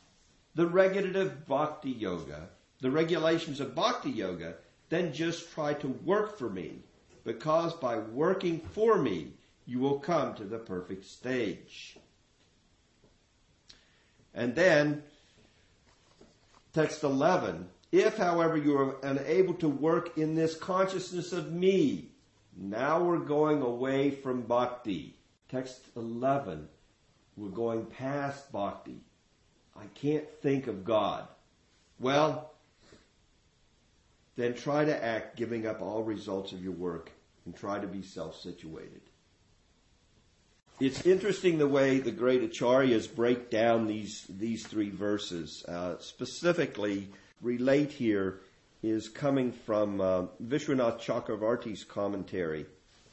the 0.53 0.67
regulative 0.67 1.47
bhakti 1.47 1.89
yoga, 1.89 2.49
the 2.81 2.91
regulations 2.91 3.59
of 3.59 3.73
bhakti 3.73 4.11
yoga, 4.11 4.53
then 4.89 5.11
just 5.11 5.51
try 5.51 5.73
to 5.73 5.87
work 5.87 6.37
for 6.37 6.51
me, 6.51 6.83
because 7.23 7.73
by 7.73 7.97
working 7.97 8.59
for 8.59 8.99
me, 8.99 9.33
you 9.65 9.79
will 9.79 9.99
come 9.99 10.35
to 10.35 10.43
the 10.43 10.59
perfect 10.59 11.03
stage. 11.03 11.97
And 14.35 14.53
then, 14.53 15.01
text 16.73 17.03
11, 17.03 17.69
if, 17.97 18.17
however, 18.17 18.57
you 18.57 18.77
are 18.77 18.95
unable 19.03 19.53
to 19.55 19.67
work 19.67 20.17
in 20.17 20.35
this 20.35 20.55
consciousness 20.55 21.33
of 21.33 21.51
me, 21.51 22.09
now 22.55 23.03
we're 23.03 23.19
going 23.19 23.61
away 23.61 24.11
from 24.11 24.41
bhakti. 24.41 25.15
Text 25.49 25.79
11, 25.95 26.67
we're 27.35 27.49
going 27.49 27.85
past 27.85 28.51
bhakti. 28.51 29.01
I 29.75 29.85
can't 29.93 30.29
think 30.41 30.67
of 30.67 30.83
God. 30.83 31.27
Well, 31.99 32.51
then 34.35 34.53
try 34.53 34.85
to 34.85 35.03
act 35.03 35.35
giving 35.35 35.65
up 35.65 35.81
all 35.81 36.03
results 36.03 36.51
of 36.51 36.63
your 36.63 36.73
work 36.73 37.11
and 37.45 37.55
try 37.55 37.79
to 37.79 37.87
be 37.87 38.01
self-situated. 38.01 39.01
It's 40.79 41.07
interesting 41.07 41.57
the 41.57 41.67
way 41.67 41.99
the 41.99 42.11
great 42.11 42.43
acharyas 42.43 43.13
break 43.13 43.49
down 43.49 43.87
these, 43.87 44.25
these 44.29 44.65
three 44.67 44.91
verses. 44.91 45.65
Uh, 45.67 45.95
specifically, 45.99 47.09
relate 47.41 47.91
here 47.91 48.41
is 48.83 49.09
coming 49.09 49.51
from 49.51 50.01
uh, 50.01 50.23
Vishwanath 50.43 50.99
Chakravarti's 50.99 51.83
commentary. 51.83 52.65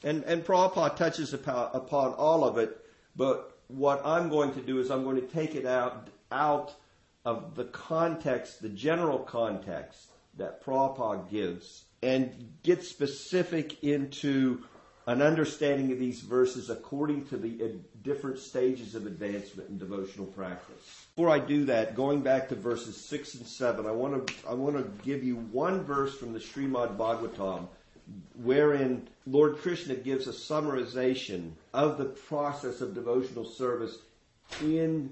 And, 0.02 0.22
and 0.24 0.44
Prabhupada 0.44 0.96
touches 0.96 1.32
upon, 1.32 1.70
upon 1.72 2.12
all 2.12 2.44
of 2.44 2.58
it, 2.58 2.84
but 3.16 3.58
what 3.68 4.04
I'm 4.04 4.28
going 4.28 4.52
to 4.54 4.60
do 4.60 4.78
is 4.80 4.90
I'm 4.90 5.04
going 5.04 5.16
to 5.16 5.26
take 5.26 5.54
it 5.54 5.64
out, 5.64 6.08
out 6.30 6.74
of 7.24 7.54
the 7.54 7.64
context, 7.64 8.60
the 8.60 8.68
general 8.68 9.18
context 9.18 10.10
that 10.36 10.62
Prabhupada 10.62 11.30
gives, 11.30 11.84
and 12.02 12.52
get 12.62 12.84
specific 12.84 13.82
into 13.82 14.62
an 15.06 15.20
understanding 15.20 15.92
of 15.92 15.98
these 15.98 16.20
verses 16.20 16.70
according 16.70 17.26
to 17.26 17.36
the 17.36 17.74
different 18.02 18.38
stages 18.38 18.94
of 18.94 19.06
advancement 19.06 19.68
in 19.68 19.78
devotional 19.78 20.26
practice. 20.26 21.06
Before 21.14 21.30
I 21.30 21.38
do 21.38 21.66
that, 21.66 21.94
going 21.94 22.22
back 22.22 22.48
to 22.48 22.54
verses 22.54 22.96
6 22.96 23.34
and 23.34 23.46
7, 23.46 23.86
I 23.86 23.90
want 23.90 24.26
to, 24.26 24.34
I 24.48 24.54
want 24.54 24.76
to 24.76 25.04
give 25.04 25.22
you 25.22 25.36
one 25.36 25.84
verse 25.84 26.16
from 26.16 26.32
the 26.32 26.38
Srimad 26.38 26.96
Bhagavatam 26.96 27.68
wherein 28.42 29.08
Lord 29.26 29.58
Krishna 29.58 29.94
gives 29.94 30.26
a 30.26 30.32
summarization 30.32 31.52
of 31.72 31.98
the 31.98 32.04
process 32.04 32.80
of 32.80 32.94
devotional 32.94 33.44
service 33.44 33.98
in 34.60 35.10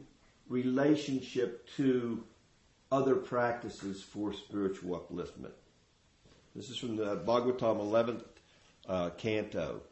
relationship 0.48 1.66
to 1.76 2.22
other 2.90 3.14
practices 3.14 4.02
for 4.02 4.34
spiritual 4.34 4.98
upliftment. 4.98 5.52
This 6.54 6.68
is 6.68 6.76
from 6.76 6.96
the 6.96 7.16
Bhagavatam 7.16 7.78
11th 7.78 8.24
uh, 8.88 9.10
canto. 9.10 9.82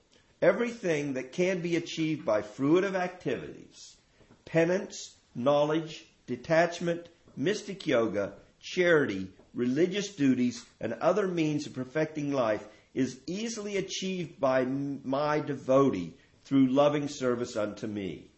Everything 0.42 1.14
that 1.14 1.32
can 1.32 1.61
be 1.61 1.76
achieved 1.76 2.25
by 2.25 2.42
fruitive 2.42 2.94
activities, 2.94 3.97
penance, 4.44 5.16
knowledge, 5.35 6.06
detachment, 6.26 7.09
mystic 7.37 7.87
yoga, 7.87 8.32
charity, 8.61 9.28
religious 9.54 10.14
duties, 10.14 10.64
and 10.80 10.94
other 10.94 11.26
means 11.26 11.66
of 11.66 11.75
perfecting 11.75 12.32
life 12.32 12.66
is 12.94 13.20
easily 13.26 13.76
achieved 13.76 14.40
by 14.40 14.64
my 14.64 15.40
devotee 15.40 16.14
through 16.44 16.66
loving 16.66 17.09
service 17.09 17.56
unto 17.56 17.87
me. 17.87 18.30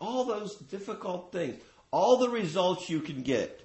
All 0.00 0.24
those 0.24 0.56
difficult 0.56 1.32
things, 1.32 1.60
all 1.90 2.18
the 2.18 2.28
results 2.28 2.90
you 2.90 3.00
can 3.00 3.22
get 3.22 3.62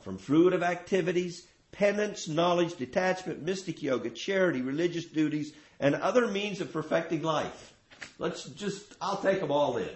from 0.00 0.18
fruitive 0.18 0.62
activities, 0.62 1.46
penance, 1.74 2.28
knowledge, 2.28 2.76
detachment, 2.76 3.42
mystic 3.42 3.82
yoga, 3.82 4.08
charity, 4.08 4.62
religious 4.62 5.04
duties, 5.04 5.52
and 5.80 5.96
other 5.96 6.28
means 6.28 6.60
of 6.60 6.72
perfecting 6.72 7.22
life. 7.22 7.72
Let's 8.18 8.44
just, 8.44 8.94
I'll 9.00 9.20
take 9.20 9.40
them 9.40 9.50
all 9.50 9.76
in. 9.76 9.88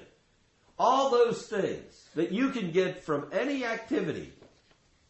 All 0.78 1.10
those 1.10 1.46
things 1.46 2.08
that 2.16 2.32
you 2.32 2.50
can 2.50 2.72
get 2.72 3.04
from 3.04 3.28
any 3.32 3.64
activity 3.64 4.32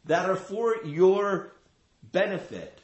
that 0.05 0.29
are 0.29 0.37
for 0.37 0.77
your 0.85 1.53
benefit. 2.03 2.81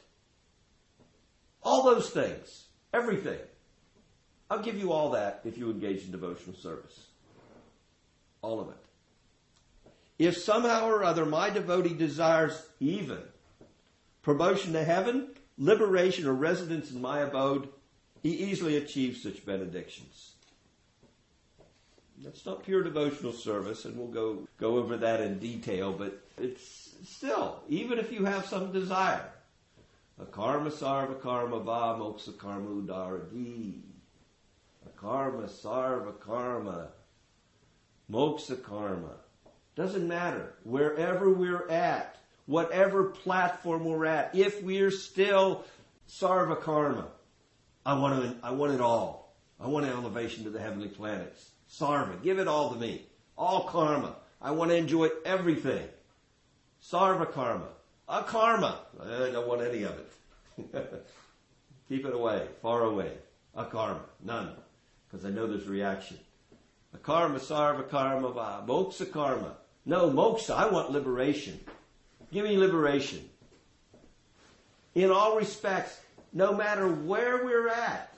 All 1.61 1.83
those 1.83 2.09
things. 2.09 2.65
Everything. 2.93 3.39
I'll 4.49 4.61
give 4.61 4.77
you 4.77 4.91
all 4.91 5.11
that 5.11 5.41
if 5.45 5.57
you 5.57 5.69
engage 5.69 6.03
in 6.03 6.11
devotional 6.11 6.55
service. 6.55 7.07
All 8.41 8.59
of 8.59 8.69
it. 8.69 8.75
If 10.17 10.37
somehow 10.37 10.87
or 10.87 11.03
other 11.03 11.25
my 11.25 11.49
devotee 11.49 11.93
desires 11.93 12.59
even 12.79 13.21
promotion 14.25 14.73
to 14.73 14.83
heaven, 14.83 15.27
liberation, 15.55 16.27
or 16.27 16.33
residence 16.33 16.89
in 16.91 16.99
my 16.99 17.19
abode, 17.19 17.69
he 18.23 18.31
easily 18.31 18.75
achieves 18.75 19.21
such 19.21 19.45
benedictions. 19.45 20.31
That's 22.23 22.43
not 22.43 22.63
pure 22.63 22.81
devotional 22.81 23.33
service, 23.33 23.85
and 23.85 23.95
we'll 23.95 24.07
go, 24.07 24.47
go 24.57 24.77
over 24.77 24.97
that 24.97 25.21
in 25.21 25.37
detail, 25.37 25.93
but 25.93 26.19
it's 26.39 26.95
still, 27.05 27.59
even 27.69 27.99
if 27.99 28.11
you 28.11 28.25
have 28.25 28.47
some 28.47 28.71
desire, 28.71 29.29
a 30.19 30.25
karma 30.25 30.71
sarva 30.71 31.21
karma 31.21 31.59
va 31.59 31.95
moksha 31.99 32.35
karma 32.35 32.81
udaradi. 32.81 33.81
A 34.87 34.99
karma 34.99 35.43
sarva 35.43 36.19
karma 36.19 36.87
moksha 38.11 38.63
karma. 38.63 39.17
Doesn't 39.75 40.07
matter. 40.07 40.55
Wherever 40.63 41.29
we're 41.29 41.69
at, 41.69 42.14
whatever 42.45 43.05
platform 43.05 43.85
we're 43.85 44.05
at, 44.05 44.35
if 44.35 44.61
we're 44.63 44.91
still 44.91 45.63
sarva 46.07 46.59
karma, 46.61 47.07
I 47.85 47.93
want 47.93 48.23
it, 48.23 48.37
I 48.43 48.51
want 48.51 48.73
it 48.73 48.81
all. 48.81 49.35
I 49.59 49.67
want 49.67 49.85
elevation 49.85 50.43
to 50.43 50.49
the 50.49 50.59
heavenly 50.59 50.89
planets. 50.89 51.51
Sarva, 51.69 52.21
give 52.21 52.39
it 52.39 52.47
all 52.47 52.73
to 52.73 52.79
me. 52.79 53.05
All 53.37 53.65
karma. 53.65 54.15
I 54.41 54.51
want 54.51 54.71
to 54.71 54.77
enjoy 54.77 55.09
everything. 55.25 55.87
Sarva 56.83 57.31
karma. 57.31 57.67
A 58.07 58.23
karma. 58.23 58.79
I 59.01 59.31
don't 59.31 59.47
want 59.47 59.61
any 59.61 59.83
of 59.83 59.93
it. 59.97 61.05
Keep 61.89 62.05
it 62.05 62.13
away, 62.13 62.47
far 62.61 62.83
away. 62.83 63.11
A 63.55 63.65
karma. 63.65 64.01
None. 64.23 64.51
Because 65.07 65.25
I 65.25 65.29
know 65.29 65.47
there's 65.47 65.67
reaction. 65.67 66.17
A 66.93 66.97
karma, 66.97 67.39
sarva 67.39 67.89
karma. 67.89 68.29
Moksha 68.67 69.11
karma. 69.11 69.55
No, 69.85 70.09
moksha. 70.09 70.55
I 70.55 70.69
want 70.69 70.91
liberation. 70.91 71.59
Give 72.31 72.45
me 72.45 72.57
liberation. 72.57 73.29
In 74.93 75.11
all 75.11 75.37
respects, 75.37 75.99
no 76.33 76.53
matter 76.53 76.87
where 76.87 77.43
we're 77.43 77.67
at, 77.67 78.15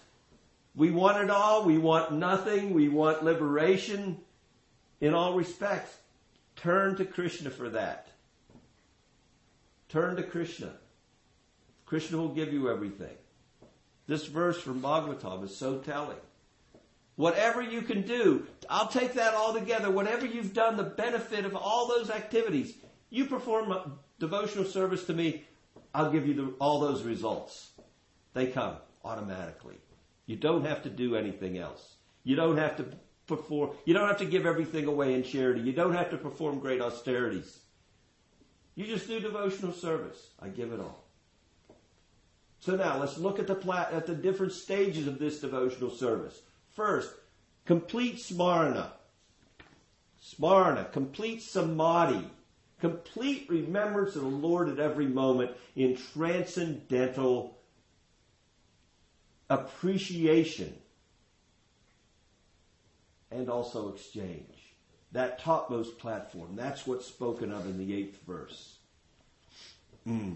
we 0.76 0.92
want 0.92 1.24
it 1.24 1.30
all, 1.30 1.66
we 1.66 1.78
want 1.78 2.14
nothing, 2.14 2.74
we 2.74 2.88
want 2.88 3.24
liberation. 3.24 4.18
In 5.02 5.14
all 5.14 5.34
respects, 5.34 5.96
turn 6.56 6.96
to 6.98 7.06
Krishna 7.06 7.50
for 7.50 7.70
that. 7.70 8.10
Turn 9.90 10.16
to 10.18 10.24
Krishna. 10.24 10.72
Krishna 11.86 12.18
will 12.18 12.30
give 12.30 12.54
you 12.54 12.70
everything. 12.70 13.16
This 14.08 14.26
verse 14.26 14.60
from 14.62 14.82
Bhagavatam 14.82 15.44
is 15.44 15.56
so 15.56 15.80
telling. 15.80 16.18
Whatever 17.16 17.62
you 17.62 17.82
can 17.82 18.04
do, 18.04 18.46
I'll 18.70 18.88
take 18.88 19.14
that 19.14 19.34
all 19.34 19.54
together. 19.54 19.90
Whatever 19.90 20.26
you've 20.26 20.54
done, 20.54 20.78
the 20.78 20.84
benefit 20.84 21.46
of 21.46 21.56
all 21.56 21.88
those 21.88 22.12
activities, 22.12 22.76
you 23.10 23.26
perform 23.26 24.00
devotional 24.20 24.66
service 24.66 25.06
to 25.06 25.14
me, 25.14 25.46
I'll 25.94 26.12
give 26.12 26.28
you 26.28 26.34
the, 26.34 26.54
all 26.60 26.80
those 26.80 27.04
results. 27.04 27.72
They 28.34 28.48
come 28.48 28.76
automatically. 29.04 29.78
You 30.26 30.36
don't 30.36 30.66
have 30.66 30.84
to 30.84 30.90
do 30.90 31.16
anything 31.16 31.58
else. 31.58 31.96
You 32.24 32.36
don't 32.36 32.58
have 32.58 32.76
to 32.78 32.86
perform, 33.26 33.72
you 33.86 33.94
don't 33.94 34.08
have 34.08 34.20
to 34.20 34.26
give 34.26 34.46
everything 34.46 34.86
away 34.86 35.14
in 35.14 35.24
charity. 35.24 35.62
You 35.62 35.74
don't 35.74 35.94
have 35.94 36.10
to 36.12 36.18
perform 36.18 36.60
great 36.60 36.82
austerities. 36.82 37.60
You 38.76 38.86
just 38.86 39.08
do 39.08 39.20
devotional 39.20 39.74
service. 39.74 40.32
I 40.40 40.50
give 40.50 40.72
it 40.72 40.80
all. 40.80 41.04
So 42.60 42.76
now 42.76 43.00
let's 43.00 43.18
look 43.18 43.40
at 43.40 43.48
the 43.48 43.56
plat- 43.56 43.94
at 43.94 44.06
the 44.06 44.16
different 44.16 44.52
stages 44.52 45.08
of 45.08 45.20
this 45.20 45.40
devotional 45.40 45.90
service. 45.90 46.42
First, 46.76 47.12
complete 47.66 48.20
smarna. 48.20 48.94
Smarna, 50.20 50.86
complete 50.92 51.42
samadhi 51.42 52.30
complete 52.80 53.48
remembrance 53.50 54.16
of 54.16 54.22
the 54.22 54.28
Lord 54.28 54.70
at 54.70 54.80
every 54.80 55.08
moment 55.08 55.52
in 55.76 55.98
transcendental 56.14 57.58
appreciation 59.50 60.76
and 63.32 63.50
also 63.50 63.90
exchange. 63.90 64.74
That 65.14 65.40
topmost 65.40 65.98
platform, 65.98 66.56
that's 66.56 66.86
what's 66.86 67.06
spoken 67.06 67.52
of 67.52 67.66
in 67.66 67.78
the 67.78 67.96
eighth 67.96 68.22
verse. 68.26 68.78
Mm. 70.08 70.36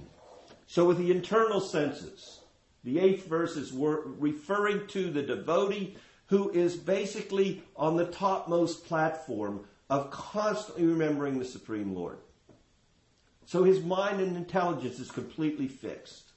So 0.68 0.86
with 0.86 0.98
the 0.98 1.12
internal 1.12 1.60
senses, 1.60 2.40
the 2.84 3.00
eighth 3.00 3.28
verse 3.28 3.58
is 3.58 3.72
referring 3.74 4.88
to 4.88 5.12
the 5.12 5.22
devotee 5.22 5.98
who 6.28 6.50
is 6.52 6.76
basically 6.76 7.62
on 7.76 7.98
the 7.98 8.06
topmost 8.06 8.86
platform 8.88 9.66
of 9.90 10.10
constantly 10.10 10.86
remembering 10.86 11.38
the 11.38 11.46
Supreme 11.46 11.94
Lord. 11.94 12.18
So 13.46 13.64
his 13.64 13.84
mind 13.84 14.22
and 14.22 14.38
intelligence 14.38 15.00
is 15.00 15.12
completely 15.12 15.68
fixed. 15.68 16.32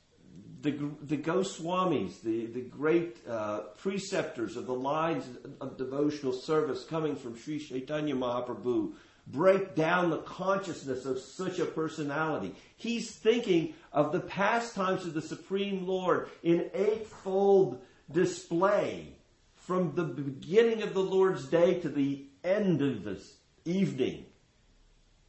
The, 0.62 0.90
the 1.02 1.18
Goswamis, 1.18 2.22
the, 2.22 2.46
the 2.46 2.62
great 2.62 3.18
uh, 3.28 3.60
preceptors 3.76 4.56
of 4.56 4.66
the 4.66 4.74
lines 4.74 5.28
of 5.60 5.76
devotional 5.76 6.32
service 6.32 6.84
coming 6.84 7.16
from 7.16 7.36
Sri 7.36 7.58
Chaitanya 7.58 8.14
Mahaprabhu, 8.14 8.94
break 9.26 9.74
down 9.74 10.10
the 10.10 10.18
consciousness 10.18 11.04
of 11.04 11.18
such 11.18 11.58
a 11.58 11.66
personality. 11.66 12.54
He's 12.76 13.10
thinking 13.10 13.74
of 13.92 14.12
the 14.12 14.20
pastimes 14.20 15.04
of 15.06 15.14
the 15.14 15.22
Supreme 15.22 15.86
Lord 15.86 16.28
in 16.42 16.70
eightfold 16.74 17.80
display 18.10 19.16
from 19.54 19.94
the 19.94 20.04
beginning 20.04 20.82
of 20.82 20.94
the 20.94 21.02
Lord's 21.02 21.46
day 21.46 21.80
to 21.80 21.88
the 21.88 22.26
end 22.42 22.82
of 22.82 23.04
this 23.04 23.38
evening 23.64 24.26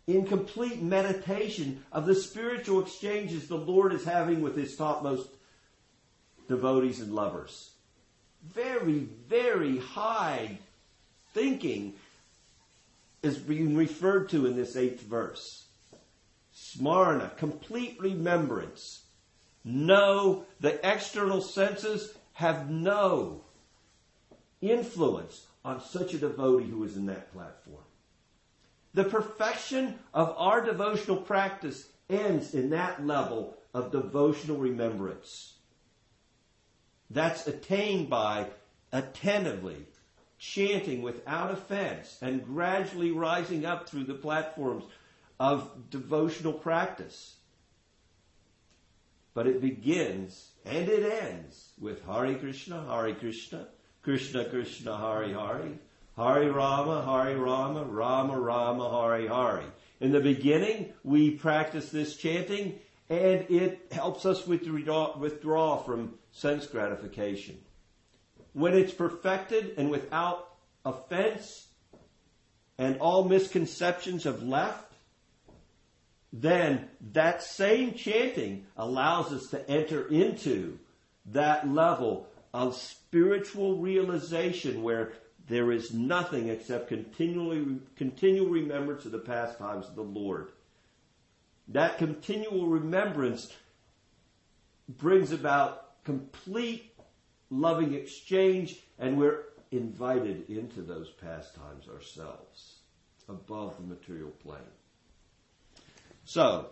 in 0.08 0.26
complete 0.26 0.82
meditation 0.82 1.84
of 1.91 2.06
the 2.06 2.15
spiritual 2.15 2.82
exchanges 2.82 3.48
the 3.48 3.56
Lord 3.56 3.94
is 3.94 4.04
having 4.04 4.41
with 4.41 4.56
his 4.56 4.76
topmost 4.76 5.30
devotees 6.48 7.00
and 7.00 7.13
lovers. 7.13 7.72
Very, 8.44 9.08
very 9.28 9.80
high 9.80 10.60
thinking 11.34 11.96
is 13.24 13.38
being 13.38 13.76
referred 13.76 14.30
to 14.30 14.46
in 14.46 14.56
this 14.56 14.76
eighth 14.76 15.02
verse. 15.02 15.65
Smarna, 16.54 17.32
complete 17.38 17.98
remembrance. 18.00 19.02
No, 19.63 20.46
the 20.60 20.80
external 20.88 21.41
senses 21.41 22.13
have 22.34 22.70
no 22.70 23.41
influence 24.62 25.48
on 25.63 25.82
such 25.82 26.13
a 26.13 26.20
devotee 26.20 26.70
who 26.70 26.84
is 26.84 26.96
in 26.96 27.08
that 27.08 27.34
platform. 27.34 27.85
The 28.95 29.03
perfection 29.03 29.99
of 30.13 30.34
our 30.38 30.62
devotional 30.62 31.17
practice 31.17 31.86
ends 32.10 32.53
in 32.53 32.69
that 32.69 33.05
level 33.05 33.58
of 33.73 33.91
devotional 33.91 34.55
remembrance. 34.55 35.55
That's 37.10 37.45
attained 37.45 38.10
by 38.10 38.47
attentively 38.93 39.86
chanting 40.38 41.01
without 41.01 41.51
offense 41.51 42.17
and 42.21 42.45
gradually 42.45 43.12
rising 43.12 43.65
up 43.65 43.89
through 43.89 44.05
the 44.05 44.13
platforms 44.13 44.86
of 45.41 45.89
devotional 45.89 46.53
practice. 46.53 47.36
But 49.34 49.45
it 49.45 49.60
begins 49.60 50.51
and 50.63 50.88
it 50.88 51.03
ends 51.03 51.71
with 51.81 52.05
Hare 52.05 52.34
Krishna, 52.36 52.86
Hare 52.89 53.13
Krishna, 53.13 53.67
Krishna 54.03 54.45
Krishna, 54.45 54.97
Hare 54.97 55.27
Hare, 55.27 55.79
Hare 56.17 56.51
Rama, 56.51 57.04
Hare 57.04 57.38
Rama, 57.38 57.84
Rama 57.84 58.39
Rama, 58.39 58.89
Hare 58.89 59.28
Hare. 59.28 59.63
In 59.99 60.12
the 60.12 60.21
beginning, 60.21 60.93
we 61.04 61.32
practice 61.32 61.89
this 61.89 62.15
chanting 62.15 62.80
and 63.10 63.45
it 63.49 63.88
helps 63.91 64.25
us 64.25 64.47
withdraw, 64.47 65.78
from 65.78 66.15
sense 66.32 66.65
gratification. 66.65 67.60
When 68.54 68.73
it's 68.73 68.93
perfected 68.93 69.75
and 69.78 69.91
without 69.91 70.47
offense 70.84 71.67
and 72.78 72.97
all 72.99 73.25
misconceptions 73.25 74.23
have 74.23 74.41
left, 74.41 74.93
then 76.34 76.88
that 77.13 77.43
same 77.43 77.93
chanting 77.93 78.65
allows 78.75 79.32
us 79.32 79.47
to 79.51 79.69
enter 79.69 80.08
into 80.08 80.80
that 81.28 81.69
level 81.69 82.28
of 82.54 82.75
spiritual 82.75 83.78
realization 83.78 84.82
where 84.82 85.13
there 85.47 85.71
is 85.71 85.93
nothing 85.93 86.49
except 86.49 86.88
continually, 86.88 87.77
continual 87.95 88.49
remembrance 88.49 89.05
of 89.05 89.12
the 89.12 89.19
past 89.19 89.58
times 89.60 89.88
of 89.88 89.95
the 89.95 90.01
Lord. 90.01 90.49
That 91.67 91.97
continual 91.97 92.67
remembrance 92.67 93.51
brings 94.88 95.31
about 95.31 96.03
complete 96.03 96.93
loving 97.49 97.93
exchange 97.93 98.79
and 98.97 99.17
we're 99.17 99.43
invited 99.71 100.49
into 100.49 100.81
those 100.81 101.10
pastimes 101.10 101.88
ourselves 101.89 102.75
above 103.27 103.75
the 103.77 103.84
material 103.84 104.31
plane. 104.43 104.60
So, 106.25 106.69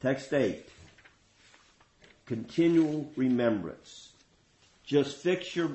text 0.00 0.32
8. 0.32 0.66
Continual 2.26 3.10
remembrance. 3.16 4.10
Just 4.84 5.18
fix 5.18 5.54
your 5.54 5.70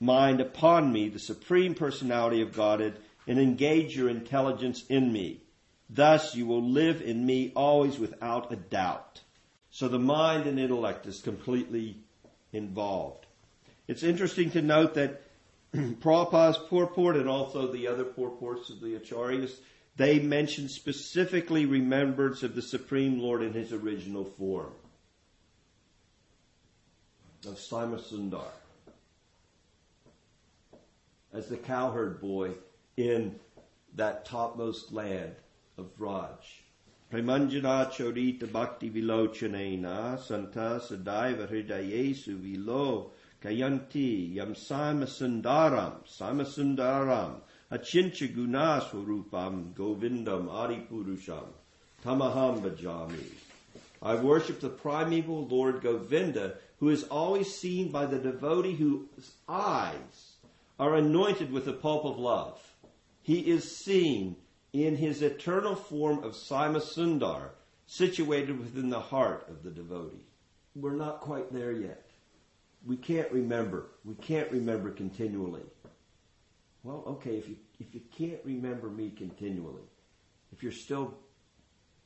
mind 0.00 0.40
upon 0.40 0.92
me, 0.92 1.08
the 1.08 1.18
supreme 1.18 1.74
personality 1.74 2.40
of 2.42 2.54
Godhead, 2.54 2.98
and 3.26 3.38
engage 3.38 3.96
your 3.96 4.08
intelligence 4.08 4.84
in 4.88 5.12
me. 5.12 5.42
Thus 5.90 6.34
you 6.34 6.46
will 6.46 6.62
live 6.62 7.02
in 7.02 7.24
me 7.24 7.52
always 7.54 7.98
without 7.98 8.52
a 8.52 8.56
doubt. 8.56 9.20
So 9.70 9.88
the 9.88 9.98
mind 9.98 10.46
and 10.46 10.58
intellect 10.58 11.06
is 11.06 11.20
completely 11.20 11.98
involved. 12.52 13.26
It's 13.86 14.02
interesting 14.02 14.50
to 14.52 14.62
note 14.62 14.94
that 14.94 15.22
Prabhupada's 15.74 16.58
purport 16.68 17.16
and 17.16 17.28
also 17.28 17.70
the 17.70 17.88
other 17.88 18.04
purports 18.04 18.70
of 18.70 18.80
the 18.80 18.98
Acharyas 18.98 19.58
they 19.98 20.20
mention 20.20 20.68
specifically 20.68 21.66
remembrance 21.66 22.44
of 22.44 22.54
the 22.54 22.62
Supreme 22.62 23.18
Lord 23.18 23.42
in 23.42 23.52
his 23.52 23.72
original 23.72 24.24
form 24.24 24.72
of 27.44 27.56
Sundar 27.56 28.46
as 31.32 31.48
the 31.48 31.56
cowherd 31.56 32.20
boy 32.20 32.52
in 32.96 33.38
that 33.94 34.24
topmost 34.24 34.92
land 34.92 35.34
of 35.76 35.90
Raj. 35.98 36.62
Premanjana 37.12 37.90
Chorita 37.90 38.46
Bhakti 38.46 38.90
Vilochanena 38.90 40.20
Santa 40.20 40.78
Sadaiva 40.78 41.48
Hridayesu 41.48 42.36
Vilo 42.36 43.10
Kayanti 43.42 44.34
Yam 44.34 44.54
Samasundaram 44.54 46.06
Samasundaram 46.06 47.40
Achincha 47.72 48.34
Gunaswarupam 48.34 49.72
Govindam 49.72 50.48
Adipurusham 50.48 51.46
Tamaham 52.04 52.60
Bhajami. 52.60 53.24
I 54.02 54.14
worship 54.16 54.60
the 54.60 54.68
primeval 54.68 55.46
Lord 55.46 55.80
Govinda, 55.82 56.56
who 56.78 56.90
is 56.90 57.04
always 57.04 57.54
seen 57.54 57.90
by 57.90 58.06
the 58.06 58.18
devotee 58.18 58.74
whose 58.74 59.32
eyes 59.48 60.27
are 60.78 60.94
anointed 60.94 61.50
with 61.50 61.64
the 61.64 61.72
pulp 61.72 62.04
of 62.04 62.18
love. 62.18 62.60
He 63.22 63.40
is 63.40 63.76
seen 63.76 64.36
in 64.72 64.96
his 64.96 65.22
eternal 65.22 65.74
form 65.74 66.22
of 66.22 66.32
Sima 66.32 66.80
Sundar, 66.80 67.50
situated 67.86 68.58
within 68.58 68.90
the 68.90 69.00
heart 69.00 69.46
of 69.48 69.62
the 69.62 69.70
devotee. 69.70 70.26
We're 70.74 70.94
not 70.94 71.20
quite 71.20 71.52
there 71.52 71.72
yet. 71.72 72.04
We 72.86 72.96
can't 72.96 73.30
remember. 73.32 73.86
We 74.04 74.14
can't 74.14 74.50
remember 74.52 74.90
continually. 74.90 75.64
Well, 76.84 77.02
okay, 77.06 77.36
if 77.36 77.48
you 77.48 77.56
if 77.80 77.94
you 77.94 78.00
can't 78.16 78.40
remember 78.44 78.88
me 78.88 79.10
continually, 79.10 79.82
if 80.52 80.62
you're 80.62 80.70
still 80.72 81.14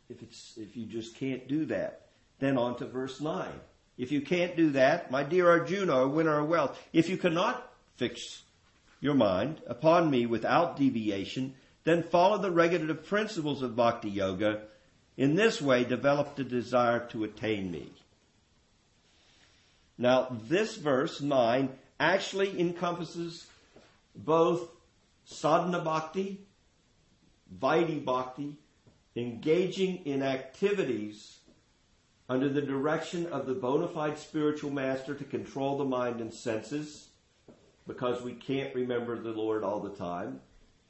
if 0.09 0.23
it's 0.23 0.55
if 0.57 0.77
you 0.77 0.87
just 0.87 1.17
can't 1.17 1.47
do 1.47 1.67
that, 1.67 2.09
then 2.39 2.57
on 2.57 2.77
to 2.77 2.87
verse 2.87 3.21
nine. 3.21 3.61
If 3.99 4.11
you 4.11 4.23
can't 4.23 4.57
do 4.57 4.71
that, 4.71 5.11
my 5.11 5.23
dear 5.23 5.49
Arjuna, 5.51 6.09
winner 6.09 6.41
of 6.41 6.49
wealth, 6.49 6.81
if 6.93 7.09
you 7.09 7.19
cannot 7.19 7.71
fix 7.97 8.43
your 9.03 9.15
mind 9.15 9.61
upon 9.67 10.11
me 10.11 10.25
without 10.25 10.77
deviation, 10.77 11.55
then 11.85 12.03
follow 12.05 12.39
the 12.39 12.51
regulative 12.51 13.05
principles 13.05 13.61
of 13.61 13.77
bhakti 13.77 14.09
yoga. 14.09 14.63
In 15.17 15.35
this 15.35 15.61
way, 15.61 15.85
develop 15.85 16.37
the 16.37 16.45
desire 16.45 17.01
to 17.09 17.25
attain 17.25 17.71
me. 17.71 17.91
Now, 19.99 20.29
this 20.49 20.77
verse 20.77 21.21
9 21.21 21.69
actually 21.99 22.59
encompasses 22.59 23.47
both 24.15 24.71
sadhana 25.25 25.81
bhakti, 25.81 26.41
vaidhi 27.59 28.05
bhakti, 28.05 28.57
engaging 29.17 30.07
in 30.07 30.23
activities 30.23 31.39
under 32.29 32.49
the 32.49 32.63
direction 32.63 33.27
of 33.27 33.47
the 33.47 33.55
bona 33.55 33.89
fide 33.89 34.19
spiritual 34.19 34.71
master 34.71 35.15
to 35.15 35.25
control 35.25 35.77
the 35.77 35.85
mind 35.85 36.21
and 36.21 36.33
senses, 36.33 37.09
because 37.87 38.23
we 38.23 38.33
can't 38.33 38.75
remember 38.75 39.19
the 39.19 39.33
Lord 39.33 39.65
all 39.65 39.81
the 39.81 39.91
time, 39.91 40.41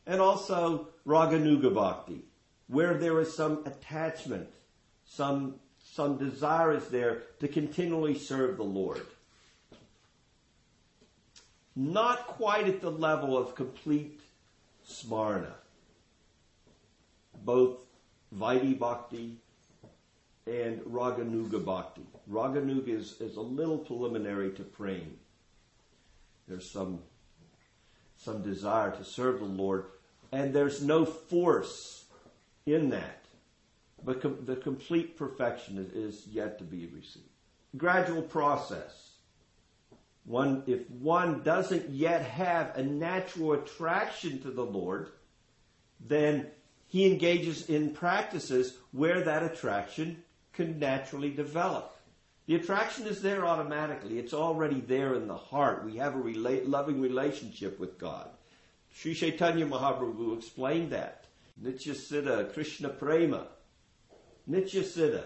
and 0.07 0.20
also 0.20 0.88
raganuga 1.07 1.72
bhakti, 1.72 2.22
where 2.68 2.94
there 2.94 3.20
is 3.20 3.35
some 3.35 3.62
attachment, 3.66 4.48
some, 5.05 5.57
some 5.78 6.18
desire 6.18 6.72
is 6.74 6.88
there 6.88 7.22
to 7.40 7.48
continually 7.48 8.18
serve 8.18 8.57
the 8.57 8.64
Lord. 8.64 9.02
Not 11.74 12.26
quite 12.26 12.66
at 12.66 12.81
the 12.81 12.90
level 12.90 13.37
of 13.37 13.55
complete 13.55 14.20
smarna. 14.85 15.55
Both 17.44 17.78
Vaidhi 18.37 18.78
Bhakti 18.78 19.37
and 20.46 20.81
Raganuga 20.81 21.64
Bhakti. 21.64 22.02
Raganuga 22.31 22.88
is, 22.88 23.20
is 23.20 23.37
a 23.37 23.40
little 23.40 23.78
preliminary 23.78 24.50
to 24.52 24.62
prema. 24.62 25.05
There's 26.48 26.70
some, 26.70 27.00
some 28.16 28.42
desire 28.42 28.90
to 28.92 29.05
serve 29.05 29.40
the 29.40 29.46
Lord, 29.46 29.87
and 30.33 30.55
there's 30.55 30.83
no 30.83 31.05
force 31.05 32.05
in 32.66 32.90
that. 32.90 33.24
But 34.05 34.20
com- 34.20 34.44
the 34.44 34.57
complete 34.57 35.16
perfection 35.16 35.78
is, 35.78 35.92
is 35.92 36.26
yet 36.26 36.59
to 36.59 36.64
be 36.64 36.87
received. 36.87 37.26
Gradual 37.76 38.22
process. 38.22 39.11
One, 40.24 40.62
if 40.66 40.88
one 40.90 41.42
doesn't 41.42 41.90
yet 41.90 42.22
have 42.22 42.76
a 42.76 42.83
natural 42.83 43.55
attraction 43.55 44.40
to 44.42 44.50
the 44.50 44.64
Lord, 44.64 45.11
then 46.00 46.46
he 46.87 47.11
engages 47.11 47.68
in 47.68 47.90
practices 47.90 48.76
where 48.92 49.22
that 49.22 49.42
attraction 49.42 50.22
can 50.52 50.78
naturally 50.78 51.31
develop. 51.31 51.96
The 52.46 52.57
attraction 52.57 53.07
is 53.07 53.22
there 53.22 53.46
automatically. 53.46 54.18
It's 54.18 54.35
already 54.35 54.81
there 54.81 55.14
in 55.14 55.28
the 55.28 55.37
heart. 55.37 55.85
We 55.85 55.96
have 55.96 56.16
a 56.16 56.18
rela- 56.18 56.68
loving 56.68 57.00
relationship 57.00 57.78
with 57.78 57.98
God. 57.98 58.28
Sri 58.92 59.14
Chaitanya 59.14 59.66
Mahaprabhu 59.66 60.37
explained 60.37 60.90
that. 60.90 61.26
Nitya 61.62 61.94
Siddha, 61.94 62.52
Krishna 62.52 62.88
Prema. 62.88 63.46
Nitya 64.50 64.83
Siddha, 64.83 65.24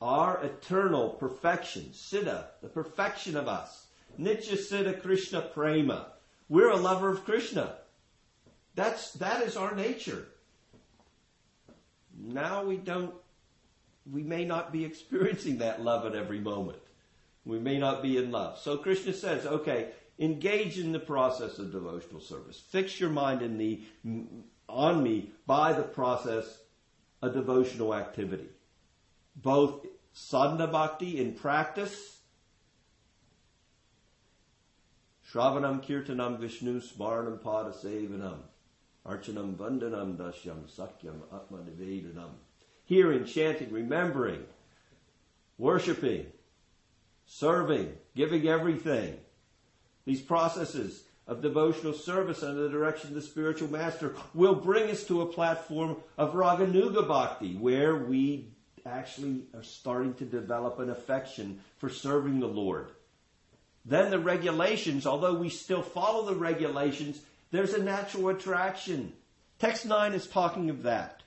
our 0.00 0.42
eternal 0.42 1.10
perfection. 1.10 1.90
Siddha, 1.92 2.46
the 2.62 2.68
perfection 2.68 3.36
of 3.36 3.46
us. 3.46 3.86
Nitya 4.18 4.56
Siddha 4.56 5.02
Krishna 5.02 5.42
Prema. 5.42 6.12
We're 6.48 6.70
a 6.70 6.76
lover 6.76 7.10
of 7.10 7.24
Krishna. 7.24 7.76
That's, 8.74 9.12
that 9.14 9.42
is 9.42 9.56
our 9.56 9.74
nature. 9.74 10.26
now 12.18 12.64
we 12.64 12.76
don't, 12.76 13.14
we 14.10 14.22
may 14.22 14.44
not 14.44 14.72
be 14.72 14.84
experiencing 14.84 15.58
that 15.58 15.82
love 15.82 16.04
at 16.06 16.14
every 16.14 16.40
moment. 16.40 16.78
We 17.44 17.58
may 17.58 17.78
not 17.78 18.02
be 18.02 18.16
in 18.16 18.30
love. 18.30 18.58
So 18.58 18.76
Krishna 18.76 19.12
says, 19.12 19.46
okay, 19.46 19.90
engage 20.18 20.78
in 20.78 20.92
the 20.92 21.00
process 21.00 21.58
of 21.58 21.72
devotional 21.72 22.20
service. 22.20 22.62
Fix 22.70 22.98
your 23.00 23.10
mind 23.10 23.42
in 23.42 23.58
the, 23.58 23.82
on 24.68 25.02
me 25.02 25.32
by 25.46 25.72
the 25.72 25.82
process 25.82 26.44
of 27.20 27.34
devotional 27.34 27.94
activity. 27.94 28.48
Both 29.36 29.86
sadhana 30.12 30.68
bhakti 30.68 31.20
in 31.20 31.34
practice, 31.34 32.18
Shravanam 35.34 35.84
Kirtanam 35.84 36.38
Vishnu 36.38 36.80
Smaranam 36.80 37.40
Pada 37.40 37.74
Sevanam 37.74 38.38
Archanam 39.04 39.56
Vandanam 39.56 40.16
dasyam 40.16 40.62
Sakyam 40.70 41.22
Atma. 41.32 41.58
Hearing, 42.84 43.24
chanting, 43.24 43.72
remembering, 43.72 44.44
worshiping, 45.58 46.26
serving, 47.26 47.92
giving 48.14 48.46
everything. 48.46 49.16
These 50.04 50.20
processes 50.20 51.04
of 51.26 51.40
devotional 51.40 51.94
service 51.94 52.42
under 52.42 52.62
the 52.62 52.68
direction 52.68 53.08
of 53.08 53.14
the 53.14 53.22
spiritual 53.22 53.70
master 53.70 54.14
will 54.34 54.54
bring 54.54 54.90
us 54.90 55.04
to 55.04 55.22
a 55.22 55.32
platform 55.32 55.96
of 56.18 56.34
Raganuga 56.34 57.06
Bhakti 57.08 57.56
where 57.56 57.96
we 57.96 58.48
actually 58.84 59.44
are 59.54 59.62
starting 59.62 60.12
to 60.14 60.24
develop 60.24 60.78
an 60.78 60.90
affection 60.90 61.60
for 61.78 61.88
serving 61.88 62.40
the 62.40 62.46
Lord. 62.46 62.88
Then 63.86 64.10
the 64.10 64.18
regulations, 64.18 65.06
although 65.06 65.34
we 65.34 65.48
still 65.48 65.82
follow 65.82 66.26
the 66.26 66.34
regulations, 66.34 67.20
there's 67.50 67.74
a 67.74 67.82
natural 67.82 68.28
attraction. 68.28 69.12
Text 69.58 69.86
9 69.86 70.12
is 70.12 70.26
talking 70.26 70.68
of 70.68 70.82
that. 70.82 71.22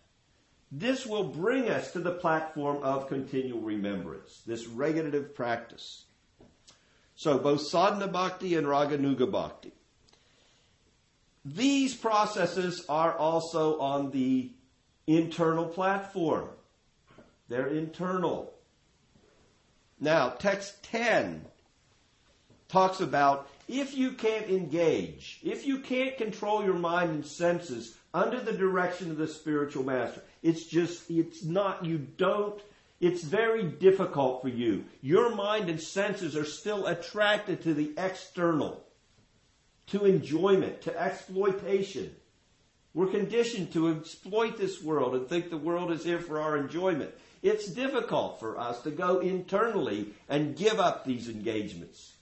This 0.72 1.06
will 1.06 1.24
bring 1.24 1.70
us 1.70 1.92
to 1.94 2.00
the 2.00 2.12
platform 2.12 2.84
of 2.84 3.08
continual 3.08 3.62
remembrance, 3.62 4.42
this 4.46 4.68
regulative 4.68 5.34
practice. 5.34 6.06
So 7.16 7.38
both 7.38 7.62
sadhana 7.62 8.08
bhakti 8.08 8.56
and 8.56 8.68
raganuga 8.68 9.32
bhakti. 9.32 9.72
These 11.46 11.96
processes 11.96 12.86
are 12.90 13.16
also 13.16 13.80
on 13.80 14.12
the 14.12 14.52
internal 15.08 15.66
platform. 15.66 16.50
They're 17.48 17.68
internal. 17.68 18.54
Now, 20.00 20.30
text 20.30 20.84
10 20.84 21.46
talks 22.68 23.00
about 23.00 23.50
if 23.70 23.96
you 23.96 24.12
can't 24.12 24.50
engage, 24.50 25.40
if 25.44 25.66
you 25.66 25.80
can't 25.80 26.18
control 26.18 26.64
your 26.64 26.74
mind 26.74 27.10
and 27.12 27.26
senses 27.26 27.98
under 28.14 28.40
the 28.40 28.54
direction 28.54 29.10
of 29.10 29.18
the 29.18 29.28
spiritual 29.28 29.84
master, 29.84 30.22
it's 30.48 30.64
just, 30.64 31.12
it's 31.12 31.44
not, 31.44 31.84
you 31.84 31.98
don't, 31.98 32.58
it's 33.02 33.22
very 33.22 33.64
difficult 33.64 34.42
for 34.42 34.48
you. 34.48 34.86
Your 35.02 35.36
mind 35.36 35.70
and 35.70 35.80
senses 35.80 36.38
are 36.38 36.46
still 36.46 36.88
attracted 36.88 37.64
to 37.64 37.74
the 37.74 37.92
external, 37.98 38.82
to 39.88 40.06
enjoyment, 40.06 40.84
to 40.84 40.98
exploitation. 40.98 42.16
We're 42.94 43.08
conditioned 43.08 43.74
to 43.74 43.90
exploit 43.90 44.58
this 44.58 44.82
world 44.82 45.16
and 45.16 45.28
think 45.28 45.50
the 45.50 45.58
world 45.58 45.92
is 45.92 46.06
here 46.06 46.22
for 46.22 46.40
our 46.40 46.56
enjoyment. 46.56 47.14
It's 47.44 47.68
difficult 47.68 48.40
for 48.40 48.58
us 48.58 48.82
to 48.84 48.90
go 48.90 49.20
internally 49.20 50.14
and 50.30 50.56
give 50.56 50.80
up 50.80 51.04
these 51.04 51.28
engagements. 51.28 52.14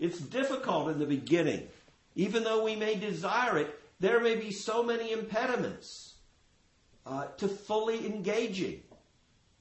It's 0.00 0.18
difficult 0.18 0.88
in 0.88 0.98
the 0.98 1.06
beginning. 1.06 1.68
Even 2.16 2.42
though 2.42 2.64
we 2.64 2.74
may 2.74 2.96
desire 2.96 3.56
it, 3.56 3.78
there 4.00 4.20
may 4.20 4.34
be 4.34 4.50
so 4.50 4.82
many 4.82 5.12
impediments 5.12 6.07
uh, 7.08 7.26
to 7.38 7.48
fully 7.48 8.06
engaging. 8.06 8.82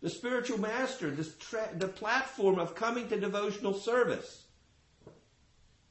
The 0.01 0.09
spiritual 0.09 0.59
master, 0.59 1.15
tra- 1.39 1.69
the 1.75 1.87
platform 1.87 2.59
of 2.59 2.75
coming 2.75 3.07
to 3.09 3.19
devotional 3.19 3.73
service. 3.73 4.43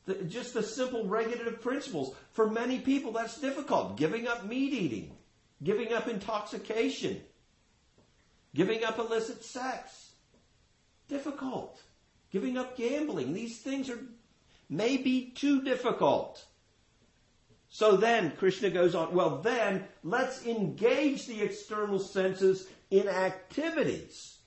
The, 0.05 0.15
just 0.15 0.55
the 0.55 0.63
simple 0.63 1.07
regulative 1.07 1.61
principles. 1.61 2.15
For 2.33 2.49
many 2.49 2.79
people, 2.79 3.13
that's 3.13 3.41
difficult. 3.41 3.97
Giving 3.97 4.29
up 4.29 4.45
meat 4.45 4.73
eating, 4.73 5.17
giving 5.63 5.93
up 5.93 6.07
intoxication, 6.07 7.21
giving 8.55 8.85
up 8.85 8.99
illicit 8.99 9.45
sex. 9.45 10.13
Difficult. 11.09 11.81
Giving 12.31 12.59
up 12.59 12.77
gambling. 12.77 13.33
These 13.33 13.59
things 13.59 13.89
are 13.91 14.01
may 14.69 14.97
be 14.97 15.31
too 15.31 15.63
difficult. 15.63 16.45
So 17.69 17.97
then, 17.97 18.33
Krishna 18.33 18.71
goes 18.71 18.95
on, 18.95 19.15
well 19.15 19.39
then, 19.39 19.85
let's 20.03 20.47
engage 20.47 21.27
the 21.27 21.43
external 21.43 21.99
senses 21.99 22.69
in 22.91 23.09
activities 23.09 24.39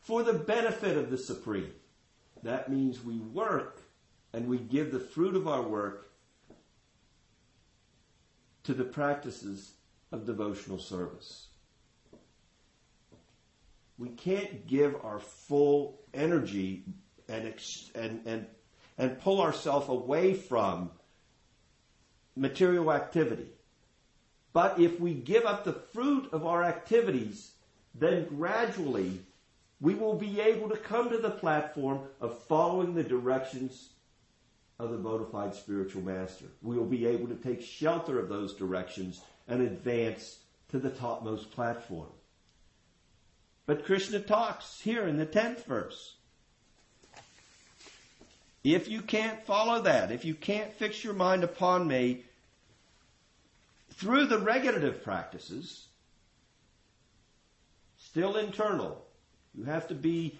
for 0.00 0.22
the 0.22 0.32
benefit 0.32 0.96
of 0.96 1.10
the 1.10 1.18
Supreme. 1.18 1.72
That 2.42 2.70
means 2.70 3.02
we 3.02 3.18
work 3.18 3.82
and 4.32 4.48
we 4.48 4.58
give 4.58 4.92
the 4.92 5.00
fruit 5.00 5.36
of 5.36 5.46
our 5.46 5.62
work 5.62 6.10
to 8.64 8.74
the 8.74 8.84
practices 8.84 9.74
of 10.10 10.26
devotional 10.26 10.78
service. 10.78 11.48
We 13.98 14.08
can't 14.08 14.66
give 14.66 14.96
our 15.04 15.20
full 15.20 16.00
energy 16.12 16.84
and, 17.28 17.54
and, 17.94 18.20
and 18.26 18.46
and 18.98 19.20
pull 19.20 19.40
ourselves 19.40 19.88
away 19.88 20.34
from 20.34 20.90
material 22.36 22.92
activity. 22.92 23.48
But 24.52 24.78
if 24.78 25.00
we 25.00 25.14
give 25.14 25.44
up 25.44 25.64
the 25.64 25.72
fruit 25.72 26.32
of 26.32 26.46
our 26.46 26.62
activities, 26.62 27.52
then 27.94 28.26
gradually 28.26 29.20
we 29.80 29.94
will 29.94 30.14
be 30.14 30.40
able 30.40 30.68
to 30.68 30.76
come 30.76 31.10
to 31.10 31.18
the 31.18 31.30
platform 31.30 32.00
of 32.20 32.38
following 32.44 32.94
the 32.94 33.02
directions 33.02 33.90
of 34.78 34.90
the 34.90 34.96
bona 34.96 35.24
fide 35.26 35.54
spiritual 35.54 36.02
master. 36.02 36.46
We 36.62 36.76
will 36.76 36.86
be 36.86 37.06
able 37.06 37.28
to 37.28 37.34
take 37.34 37.62
shelter 37.62 38.18
of 38.18 38.28
those 38.28 38.54
directions 38.54 39.20
and 39.46 39.62
advance 39.62 40.38
to 40.70 40.78
the 40.78 40.90
topmost 40.90 41.50
platform. 41.50 42.08
But 43.66 43.84
Krishna 43.84 44.20
talks 44.20 44.80
here 44.80 45.06
in 45.06 45.16
the 45.16 45.26
10th 45.26 45.64
verse. 45.64 46.16
If 48.64 48.88
you 48.88 49.02
can't 49.02 49.44
follow 49.44 49.82
that, 49.82 50.10
if 50.10 50.24
you 50.24 50.34
can't 50.34 50.72
fix 50.72 51.04
your 51.04 51.12
mind 51.12 51.44
upon 51.44 51.86
me 51.86 52.24
through 53.90 54.26
the 54.26 54.38
regulative 54.38 55.04
practices, 55.04 55.86
still 57.98 58.36
internal, 58.36 59.04
you 59.54 59.64
have 59.64 59.88
to 59.88 59.94
be 59.94 60.38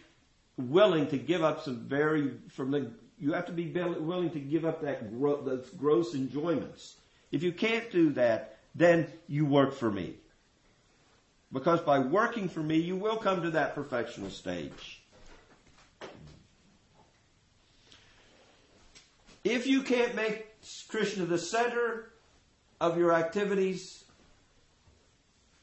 willing 0.57 1.07
to 1.09 1.19
give 1.19 1.45
up 1.45 1.63
some 1.63 1.77
very, 1.81 2.33
from 2.49 2.71
the, 2.71 2.91
you 3.21 3.35
have 3.35 3.47
to 3.47 3.53
be 3.53 3.71
willing 3.71 4.31
to 4.31 4.41
give 4.41 4.65
up 4.65 4.81
that 4.81 5.19
gro- 5.19 5.43
those 5.43 5.69
gross 5.77 6.15
enjoyments. 6.15 6.97
If 7.31 7.43
you 7.43 7.53
can't 7.53 7.91
do 7.93 8.11
that, 8.13 8.57
then 8.75 9.07
you 9.29 9.45
work 9.45 9.75
for 9.75 9.91
me. 9.91 10.15
Because 11.53 11.81
by 11.81 11.99
working 11.99 12.49
for 12.49 12.61
me, 12.61 12.79
you 12.79 12.97
will 12.97 13.17
come 13.17 13.43
to 13.43 13.51
that 13.51 13.77
perfectional 13.77 14.31
stage. 14.31 15.04
If 19.45 19.67
you 19.67 19.83
can't 19.83 20.15
make 20.15 20.47
Krishna 20.89 21.27
the 21.27 21.39
center 21.39 22.11
of 22.81 22.97
your 22.97 23.13
activities, 23.13 24.05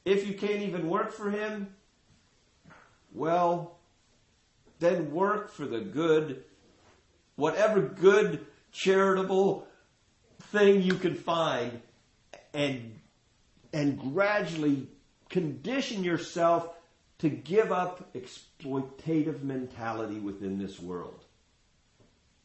if 0.06 0.28
you 0.28 0.36
can't 0.36 0.62
even 0.62 0.88
work 0.88 1.12
for 1.12 1.32
him, 1.32 1.74
well, 3.12 3.80
then 4.80 5.12
work 5.12 5.52
for 5.52 5.66
the 5.66 5.82
good, 5.82 6.44
whatever 7.36 7.82
good 7.82 8.46
charitable 8.72 9.68
thing 10.52 10.84
you 10.84 10.94
can 10.94 11.16
find 11.16 11.82
and, 12.54 13.00
and 13.74 14.00
gradually 14.00 14.88
condition 15.30 16.04
yourself 16.04 16.70
to 17.20 17.30
give 17.30 17.72
up 17.72 18.14
exploitative 18.14 19.42
mentality 19.44 20.20
within 20.20 20.58
this 20.58 20.80
world. 20.80 21.26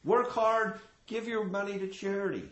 Work 0.05 0.31
hard 0.31 0.79
Give 1.07 1.29
your 1.29 1.45
money 1.45 1.79
to 1.79 1.89
charity. 1.89 2.49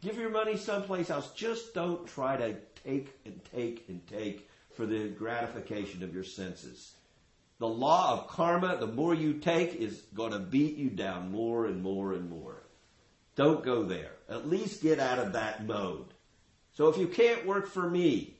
Give 0.00 0.16
your 0.16 0.30
money 0.30 0.56
someplace 0.56 1.10
else. 1.10 1.32
Just 1.32 1.74
don't 1.74 2.06
try 2.06 2.36
to 2.36 2.56
take 2.84 3.18
and 3.24 3.40
take 3.52 3.84
and 3.88 4.06
take 4.06 4.48
for 4.74 4.86
the 4.86 5.08
gratification 5.08 6.02
of 6.02 6.14
your 6.14 6.24
senses. 6.24 6.94
The 7.58 7.68
law 7.68 8.14
of 8.14 8.28
karma, 8.28 8.78
the 8.78 8.86
more 8.86 9.14
you 9.14 9.34
take, 9.34 9.74
is 9.74 10.00
going 10.14 10.32
to 10.32 10.38
beat 10.38 10.76
you 10.76 10.88
down 10.88 11.30
more 11.30 11.66
and 11.66 11.82
more 11.82 12.14
and 12.14 12.30
more. 12.30 12.62
Don't 13.36 13.62
go 13.62 13.84
there. 13.84 14.12
At 14.28 14.48
least 14.48 14.82
get 14.82 14.98
out 14.98 15.18
of 15.18 15.34
that 15.34 15.66
mode. 15.66 16.06
So 16.72 16.88
if 16.88 16.96
you 16.96 17.06
can't 17.06 17.46
work 17.46 17.66
for 17.66 17.88
me, 17.88 18.38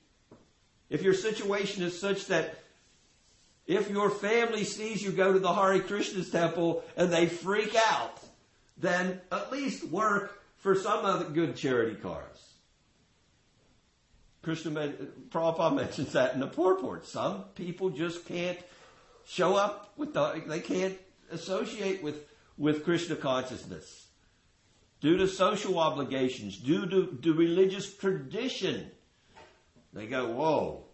if 0.89 1.03
your 1.03 1.15
situation 1.15 1.83
is 1.83 2.01
such 2.01 2.27
that 2.27 2.55
if 3.67 3.91
your 3.91 4.09
family 4.11 4.65
sees 4.65 5.03
you 5.03 5.13
go 5.13 5.33
to 5.33 5.39
the 5.39 5.53
Hare 5.53 5.81
Krishna's 5.81 6.31
temple 6.31 6.83
and 6.97 7.13
they 7.13 7.27
freak 7.27 7.77
out, 7.89 8.19
then 8.81 9.21
at 9.31 9.53
least 9.53 9.85
work 9.85 10.43
for 10.59 10.75
some 10.75 11.05
other 11.05 11.27
good 11.27 11.57
charity 11.57 11.95
cars. 11.95 12.37
Krishna, 14.43 14.95
Prabhupada 15.29 15.77
mentions 15.77 16.13
that 16.13 16.35
in 16.35 16.41
the 16.41 16.47
purport. 16.47 17.07
Some 17.07 17.45
people 17.55 17.91
just 17.91 18.27
can't 18.27 18.59
show 19.27 19.55
up 19.55 19.93
with 19.97 20.15
the, 20.15 20.43
they 20.47 20.61
can't 20.61 20.99
associate 21.31 22.03
with, 22.03 22.25
with 22.57 22.85
Krishna 22.85 23.17
consciousness. 23.17 24.07
Due 25.01 25.17
to 25.19 25.29
social 25.29 25.79
obligations, 25.79 26.57
due 26.57 26.87
to, 26.87 27.19
to 27.23 27.33
religious 27.33 27.95
tradition. 27.95 28.91
They 29.93 30.07
go, 30.07 30.29
whoa, 30.29 30.85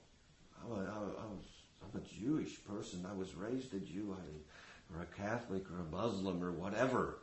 I'm 0.64 0.72
a, 0.72 0.84
I'm 0.84 2.00
a 2.00 2.20
Jewish 2.20 2.64
person. 2.64 3.06
I 3.08 3.14
was 3.14 3.34
raised 3.34 3.74
a 3.74 3.78
Jew. 3.78 4.16
I, 4.16 4.22
or 4.94 5.02
a 5.02 5.06
Catholic 5.06 5.64
or 5.70 5.80
a 5.80 5.84
Muslim 5.84 6.42
or 6.42 6.52
whatever. 6.52 7.18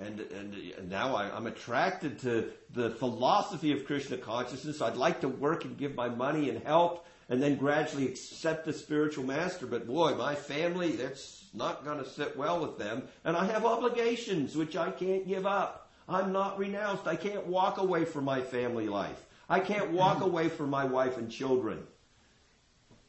And, 0.00 0.20
and, 0.20 0.90
now 0.90 1.14
I, 1.14 1.34
I'm 1.34 1.46
attracted 1.46 2.18
to 2.20 2.50
the 2.72 2.90
philosophy 2.90 3.72
of 3.72 3.84
Krishna 3.86 4.16
consciousness. 4.16 4.80
I'd 4.80 4.96
like 4.96 5.20
to 5.20 5.28
work 5.28 5.64
and 5.64 5.76
give 5.76 5.94
my 5.94 6.08
money 6.08 6.48
and 6.48 6.62
help 6.64 7.06
and 7.28 7.42
then 7.42 7.56
gradually 7.56 8.08
accept 8.08 8.64
the 8.64 8.72
spiritual 8.72 9.24
master. 9.24 9.66
But 9.66 9.86
boy, 9.86 10.14
my 10.14 10.34
family, 10.34 10.92
that's 10.92 11.44
not 11.54 11.84
going 11.84 11.98
to 11.98 12.08
sit 12.08 12.36
well 12.36 12.60
with 12.60 12.78
them. 12.78 13.04
And 13.24 13.36
I 13.36 13.44
have 13.46 13.64
obligations 13.64 14.56
which 14.56 14.76
I 14.76 14.90
can't 14.90 15.26
give 15.26 15.46
up. 15.46 15.90
I'm 16.08 16.32
not 16.32 16.58
renounced. 16.58 17.06
I 17.06 17.16
can't 17.16 17.46
walk 17.46 17.78
away 17.78 18.04
from 18.04 18.24
my 18.24 18.40
family 18.40 18.88
life. 18.88 19.26
I 19.48 19.60
can't 19.60 19.90
walk 19.90 20.18
mm. 20.18 20.26
away 20.26 20.48
from 20.48 20.70
my 20.70 20.84
wife 20.84 21.16
and 21.16 21.30
children 21.30 21.86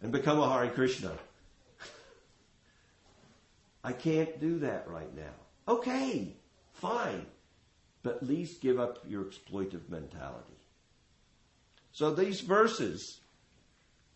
and 0.01 0.11
become 0.11 0.39
a 0.39 0.49
Hare 0.49 0.69
Krishna. 0.69 1.11
I 3.83 3.93
can't 3.93 4.39
do 4.39 4.59
that 4.59 4.87
right 4.87 5.13
now. 5.15 5.33
Okay, 5.67 6.35
fine. 6.83 7.25
But 8.03 8.17
at 8.17 8.23
least 8.27 8.61
give 8.61 8.79
up 8.79 8.99
your 9.07 9.23
exploitive 9.23 9.89
mentality. 9.89 10.59
So 11.93 12.13
these 12.13 12.41
verses 12.41 13.21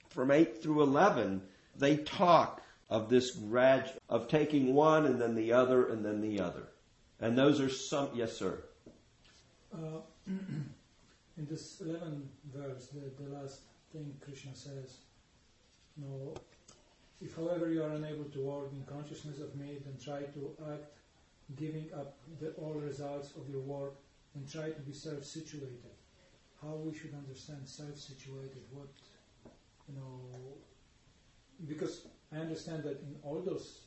from 0.10 0.30
8 0.30 0.62
through 0.62 0.84
11, 0.84 1.42
they 1.78 1.98
talk 1.98 2.62
of 2.90 3.10
this 3.10 3.32
grad 3.32 3.92
of 4.10 4.28
taking 4.28 4.74
one 4.74 5.06
and 5.06 5.22
then 5.22 5.36
the 5.36 5.54
other 5.54 5.88
and 5.88 6.04
then 6.04 6.22
the 6.22 6.42
other. 6.42 6.68
And 7.20 7.38
those 7.38 7.62
are 7.62 7.70
some, 7.70 8.10
yes, 8.14 8.34
sir. 8.38 8.62
Uh, 9.74 10.02
in 10.28 11.48
this 11.50 11.82
11 11.82 12.30
verse, 12.54 12.88
the, 12.88 13.24
the 13.24 13.30
last 13.38 13.62
thing 13.94 14.14
Krishna 14.22 14.54
says, 14.54 14.98
know, 15.98 16.34
if 17.22 17.36
however 17.36 17.70
you 17.70 17.84
are 17.84 17.92
unable 17.92 18.26
to 18.26 18.40
work 18.42 18.72
in 18.72 18.84
consciousness 18.86 19.40
of 19.40 19.56
me, 19.56 19.78
then 19.84 19.96
try 20.04 20.22
to 20.22 20.52
act 20.72 20.98
giving 21.56 21.90
up 21.94 22.18
the 22.40 22.50
all 22.52 22.74
results 22.74 23.32
of 23.38 23.50
your 23.50 23.62
work 23.62 23.96
and 24.36 24.50
try 24.52 24.70
to 24.70 24.82
be 24.82 24.94
self-situated. 24.94 25.96
How 26.62 26.76
we 26.76 26.94
should 26.94 27.14
understand 27.14 27.62
self-situated, 27.66 28.64
what, 28.72 28.88
you 29.88 29.96
know, 29.96 30.20
because 31.68 32.08
I 32.34 32.38
understand 32.38 32.84
that 32.84 33.00
in 33.02 33.16
all 33.24 33.42
those 33.42 33.82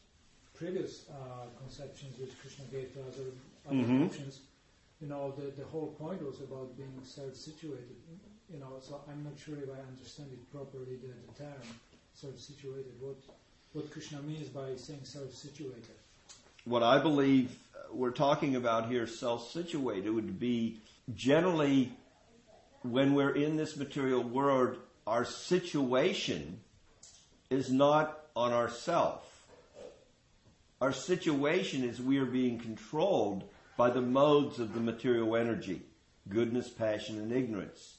previous 0.55 1.07
uh, 1.11 1.46
conceptions 1.59 2.18
which 2.18 2.38
Krishna 2.40 2.64
gave 2.70 2.92
to 2.94 3.01
us, 3.01 3.18
or 3.18 3.31
other 3.68 3.77
mm-hmm. 3.77 4.05
options, 4.05 4.40
you 5.01 5.09
know, 5.09 5.35
the, 5.37 5.51
the 5.61 5.66
whole 5.68 5.88
point 5.99 6.23
was 6.23 6.40
about 6.40 6.77
being 6.77 6.92
self-situated. 7.03 7.96
You 8.53 8.59
know, 8.59 8.79
so 8.81 9.01
I'm 9.09 9.23
not 9.23 9.38
sure 9.38 9.57
if 9.57 9.68
I 9.70 9.81
understand 9.87 10.31
it 10.33 10.51
properly, 10.51 10.96
the, 10.96 11.12
the 11.29 11.44
term 11.44 11.62
self-situated. 12.14 12.92
What, 13.01 13.16
what 13.73 13.90
Krishna 13.90 14.20
means 14.23 14.49
by 14.49 14.75
saying 14.77 15.05
self-situated. 15.05 15.99
What 16.64 16.83
I 16.83 16.99
believe 16.99 17.57
uh, 17.75 17.94
we're 17.94 18.11
talking 18.11 18.57
about 18.57 18.88
here, 18.88 19.07
self-situated, 19.07 20.11
would 20.11 20.38
be 20.38 20.81
generally 21.14 21.92
when 22.83 23.14
we're 23.14 23.35
in 23.35 23.57
this 23.57 23.77
material 23.77 24.23
world, 24.23 24.79
our 25.07 25.25
situation 25.25 26.61
is 27.49 27.70
not 27.70 28.18
on 28.37 28.53
ourself. 28.53 29.27
Our 30.81 30.92
situation 30.92 31.85
is 31.85 32.01
we 32.01 32.18
are 32.18 32.27
being 32.27 32.59
controlled 32.59 33.44
by 33.77 33.90
the 33.90 34.01
modes 34.01 34.59
of 34.59 34.75
the 34.75 34.81
material 34.81 35.37
energy 35.37 35.83
goodness, 36.29 36.68
passion, 36.68 37.18
and 37.18 37.33
ignorance. 37.33 37.96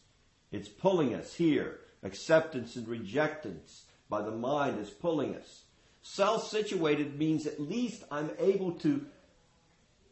It's 0.51 0.69
pulling 0.69 1.13
us 1.13 1.33
here. 1.33 1.79
Acceptance 2.03 2.75
and 2.75 2.87
rejectance 2.87 3.83
by 4.09 4.21
the 4.21 4.31
mind 4.31 4.79
is 4.79 4.89
pulling 4.89 5.35
us. 5.35 5.63
Self 6.01 6.47
situated 6.47 7.17
means 7.17 7.45
at 7.45 7.59
least 7.59 8.03
I'm 8.11 8.31
able 8.39 8.71
to 8.79 9.05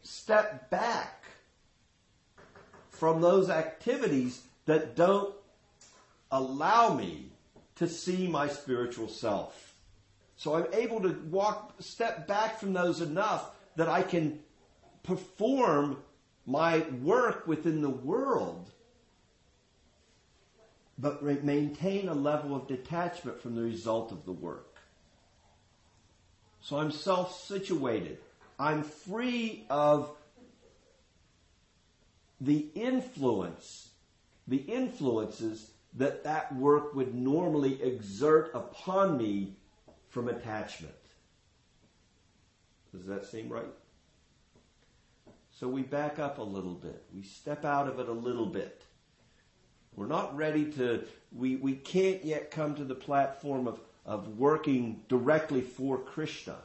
step 0.01 0.69
back 0.69 1.25
from 2.89 3.21
those 3.21 3.49
activities 3.49 4.41
that 4.65 4.95
don't 4.95 5.33
allow 6.31 6.93
me 6.93 7.31
to 7.75 7.87
see 7.87 8.27
my 8.27 8.47
spiritual 8.47 9.07
self. 9.07 9.73
So 10.35 10.55
I'm 10.55 10.73
able 10.73 11.01
to 11.01 11.09
walk, 11.29 11.81
step 11.81 12.27
back 12.27 12.59
from 12.59 12.73
those 12.73 13.01
enough 13.01 13.49
that 13.75 13.89
I 13.89 14.03
can 14.03 14.39
perform 15.03 15.97
my 16.45 16.79
work 17.01 17.47
within 17.47 17.81
the 17.81 17.89
world, 17.89 18.69
but 20.97 21.23
maintain 21.23 22.09
a 22.09 22.13
level 22.13 22.55
of 22.55 22.67
detachment 22.67 23.41
from 23.41 23.55
the 23.55 23.61
result 23.61 24.11
of 24.11 24.25
the 24.25 24.31
work. 24.31 24.68
So 26.61 26.77
I'm 26.77 26.91
self 26.91 27.43
situated. 27.43 28.19
I'm 28.57 28.83
free 28.83 29.65
of 29.69 30.11
the 32.41 32.67
influence, 32.75 33.89
the 34.47 34.57
influences 34.57 35.71
that 35.95 36.23
that 36.23 36.53
work 36.55 36.93
would 36.93 37.15
normally 37.15 37.81
exert 37.81 38.51
upon 38.53 39.17
me 39.17 39.55
from 40.09 40.27
attachment. 40.27 40.93
Does 42.93 43.05
that 43.05 43.25
seem 43.25 43.49
right? 43.49 43.65
So 45.59 45.67
we 45.67 45.81
back 45.81 46.19
up 46.19 46.37
a 46.37 46.43
little 46.43 46.73
bit. 46.73 47.03
We 47.13 47.23
step 47.23 47.65
out 47.65 47.87
of 47.87 47.99
it 47.99 48.07
a 48.07 48.13
little 48.13 48.45
bit. 48.45 48.83
We're 49.95 50.07
not 50.07 50.35
ready 50.37 50.71
to, 50.73 51.03
we, 51.35 51.57
we 51.57 51.75
can't 51.75 52.23
yet 52.23 52.51
come 52.51 52.75
to 52.75 52.85
the 52.85 52.95
platform 52.95 53.67
of, 53.67 53.79
of 54.09 54.39
working 54.39 55.03
directly 55.07 55.61
for 55.61 55.99
Krishna. 55.99 56.55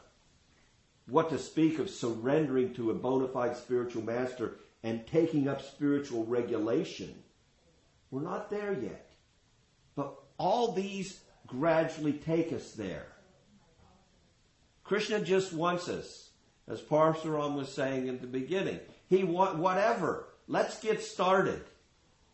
What 1.06 1.28
to 1.28 1.38
speak 1.38 1.78
of 1.78 1.90
surrendering 1.90 2.72
to 2.74 2.90
a 2.90 2.94
bona 2.94 3.28
fide 3.28 3.58
spiritual 3.58 4.02
master 4.02 4.54
and 4.82 5.06
taking 5.06 5.46
up 5.46 5.60
spiritual 5.60 6.24
regulation. 6.24 7.14
We're 8.10 8.22
not 8.22 8.48
there 8.48 8.72
yet. 8.72 9.10
But 9.94 10.14
all 10.38 10.72
these 10.72 11.20
gradually 11.46 12.14
take 12.14 12.50
us 12.50 12.72
there. 12.72 13.08
Krishna 14.82 15.20
just 15.20 15.52
wants 15.52 15.86
us 15.90 16.30
as 16.66 16.80
Parsuram 16.80 17.56
was 17.56 17.70
saying 17.70 18.06
in 18.06 18.20
the 18.20 18.26
beginning. 18.26 18.80
He 19.10 19.22
want 19.22 19.58
whatever. 19.58 20.28
Let's 20.48 20.80
get 20.80 21.02
started. 21.02 21.62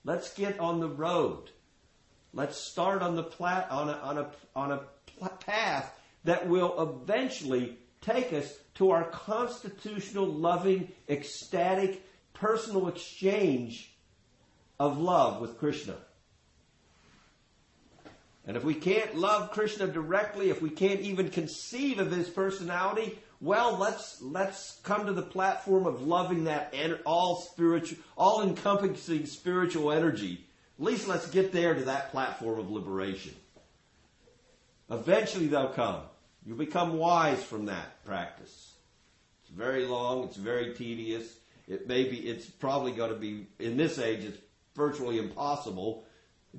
Let's 0.04 0.32
get 0.34 0.60
on 0.60 0.78
the 0.78 0.88
road. 0.88 1.50
Let's 2.32 2.56
start 2.56 3.02
on 3.02 3.16
the 3.16 3.24
plat, 3.24 3.68
on 3.72 3.88
a, 3.88 3.94
on 3.94 4.18
a, 4.18 4.30
on 4.54 4.70
a 4.70 4.82
path 5.28 5.92
that 6.24 6.48
will 6.48 7.02
eventually 7.04 7.76
take 8.00 8.32
us 8.32 8.58
to 8.74 8.90
our 8.90 9.04
constitutional, 9.04 10.26
loving, 10.26 10.90
ecstatic, 11.08 12.02
personal 12.32 12.88
exchange 12.88 13.94
of 14.78 14.98
love 14.98 15.40
with 15.40 15.58
Krishna. 15.58 15.96
And 18.46 18.56
if 18.56 18.64
we 18.64 18.74
can't 18.74 19.14
love 19.14 19.50
Krishna 19.52 19.86
directly, 19.86 20.48
if 20.48 20.62
we 20.62 20.70
can't 20.70 21.00
even 21.00 21.28
conceive 21.28 21.98
of 21.98 22.10
his 22.10 22.28
personality, 22.28 23.18
well, 23.40 23.76
let's 23.78 24.20
let's 24.20 24.80
come 24.82 25.06
to 25.06 25.12
the 25.12 25.22
platform 25.22 25.86
of 25.86 26.06
loving 26.06 26.44
that 26.44 26.74
all 27.04 27.36
spiritual, 27.36 27.98
all 28.16 28.42
encompassing 28.42 29.26
spiritual 29.26 29.92
energy. 29.92 30.46
At 30.78 30.84
least 30.84 31.08
let's 31.08 31.30
get 31.30 31.52
there 31.52 31.74
to 31.74 31.84
that 31.84 32.10
platform 32.10 32.58
of 32.58 32.70
liberation. 32.70 33.34
Eventually 34.90 35.46
they'll 35.46 35.68
come. 35.68 36.02
You'll 36.44 36.56
become 36.56 36.98
wise 36.98 37.42
from 37.42 37.66
that 37.66 38.04
practice. 38.04 38.74
It's 39.42 39.50
very 39.50 39.86
long. 39.86 40.24
It's 40.24 40.36
very 40.36 40.74
tedious. 40.74 41.36
It 41.68 41.86
may 41.86 42.04
be. 42.04 42.18
It's 42.18 42.46
probably 42.46 42.92
going 42.92 43.12
to 43.12 43.18
be 43.18 43.46
in 43.58 43.76
this 43.76 43.98
age. 43.98 44.24
It's 44.24 44.38
virtually 44.74 45.18
impossible 45.18 46.04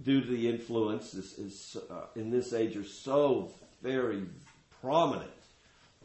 due 0.04 0.22
to 0.22 0.28
the 0.28 0.48
influence 0.48 1.14
is, 1.14 1.38
is 1.38 1.78
uh, 1.90 2.06
in 2.16 2.30
this 2.32 2.54
age 2.54 2.78
are 2.78 2.84
so 2.84 3.52
very 3.82 4.24
prominent 4.82 5.30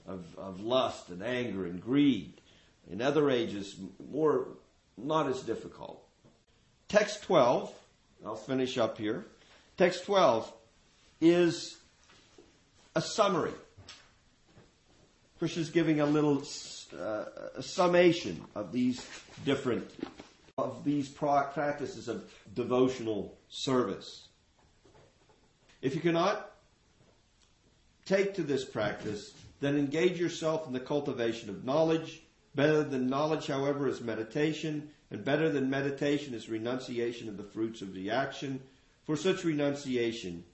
of, 0.07 0.25
of 0.37 0.61
lust 0.61 1.09
and 1.09 1.23
anger 1.23 1.67
and 1.67 1.81
greed. 1.81 2.41
In 2.91 3.03
other 3.03 3.31
ages, 3.31 3.77
more, 4.11 4.49
not 4.97 5.29
as 5.29 5.43
difficult. 5.43 6.03
Text 6.89 7.23
12, 7.25 7.73
I'll 8.25 8.37
finish 8.37 8.79
up 8.79 8.99
here. 8.99 9.27
Text 9.77 10.05
12 10.05 10.53
is 11.21 11.77
a 12.97 13.01
summary. 13.03 13.53
Krishna's 15.39 15.69
giving 15.69 16.01
a 16.01 16.07
little 16.07 16.43
uh, 16.99 17.25
a 17.55 17.63
summation 17.63 18.43
of 18.55 18.73
these 18.73 19.07
different 19.45 19.89
of 20.57 20.83
these 20.83 21.11
practices 21.11 22.09
of 22.09 22.33
devotional 22.55 23.37
service. 23.51 24.29
If 25.83 25.95
you 25.95 26.01
cannot 26.01 26.51
take 28.07 28.33
to 28.37 28.43
this 28.43 28.65
practice, 28.65 29.35
then 29.61 29.77
engage 29.77 30.19
yourself 30.19 30.67
in 30.67 30.73
the 30.73 30.81
cultivation 30.81 31.51
of 31.51 31.67
knowledge. 31.67 32.23
Better 32.55 32.83
than 32.83 33.11
knowledge, 33.11 33.47
however, 33.47 33.87
is 33.89 34.01
meditation, 34.01 34.89
and 35.11 35.23
better 35.23 35.51
than 35.51 35.69
meditation 35.69 36.33
is 36.33 36.49
renunciation 36.49 37.29
of 37.29 37.37
the 37.37 37.43
fruits 37.43 37.83
of 37.83 37.93
the 37.93 38.11
action. 38.11 38.63
For 39.05 39.17
such 39.17 39.45
renunciation, 39.45 40.45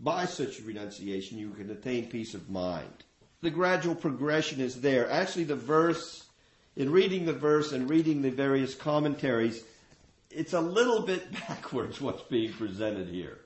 by 0.00 0.24
such 0.24 0.60
renunciation, 0.60 1.38
you 1.38 1.50
can 1.50 1.70
attain 1.70 2.08
peace 2.08 2.34
of 2.34 2.48
mind. 2.48 3.04
The 3.42 3.50
gradual 3.50 3.94
progression 3.94 4.60
is 4.60 4.80
there. 4.80 5.10
Actually, 5.10 5.44
the 5.44 5.56
verse, 5.56 6.24
in 6.76 6.90
reading 6.90 7.26
the 7.26 7.32
verse 7.32 7.72
and 7.72 7.88
reading 7.88 8.22
the 8.22 8.30
various 8.30 8.74
commentaries, 8.74 9.62
it's 10.30 10.54
a 10.54 10.60
little 10.60 11.02
bit 11.02 11.30
backwards 11.48 12.00
what's 12.00 12.22
being 12.24 12.52
presented 12.52 13.08
here. 13.08 13.38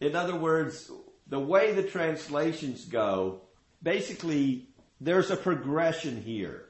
In 0.00 0.14
other 0.14 0.36
words, 0.36 0.90
the 1.28 1.40
way 1.40 1.72
the 1.72 1.82
translations 1.82 2.84
go, 2.84 3.40
basically, 3.82 4.68
there's 5.00 5.30
a 5.30 5.36
progression 5.36 6.22
here. 6.22 6.66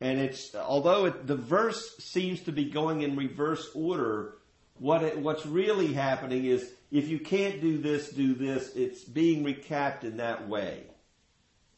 And 0.00 0.18
it's, 0.18 0.54
although 0.54 1.06
it, 1.06 1.26
the 1.26 1.36
verse 1.36 1.96
seems 1.98 2.40
to 2.42 2.52
be 2.52 2.64
going 2.66 3.02
in 3.02 3.16
reverse 3.16 3.70
order, 3.74 4.34
what 4.78 5.02
it, 5.02 5.18
what's 5.18 5.46
really 5.46 5.92
happening 5.92 6.44
is 6.44 6.72
if 6.92 7.08
you 7.08 7.18
can't 7.18 7.60
do 7.62 7.78
this, 7.78 8.10
do 8.10 8.34
this. 8.34 8.76
It's 8.76 9.02
being 9.02 9.44
recapped 9.44 10.04
in 10.04 10.18
that 10.18 10.46
way. 10.46 10.84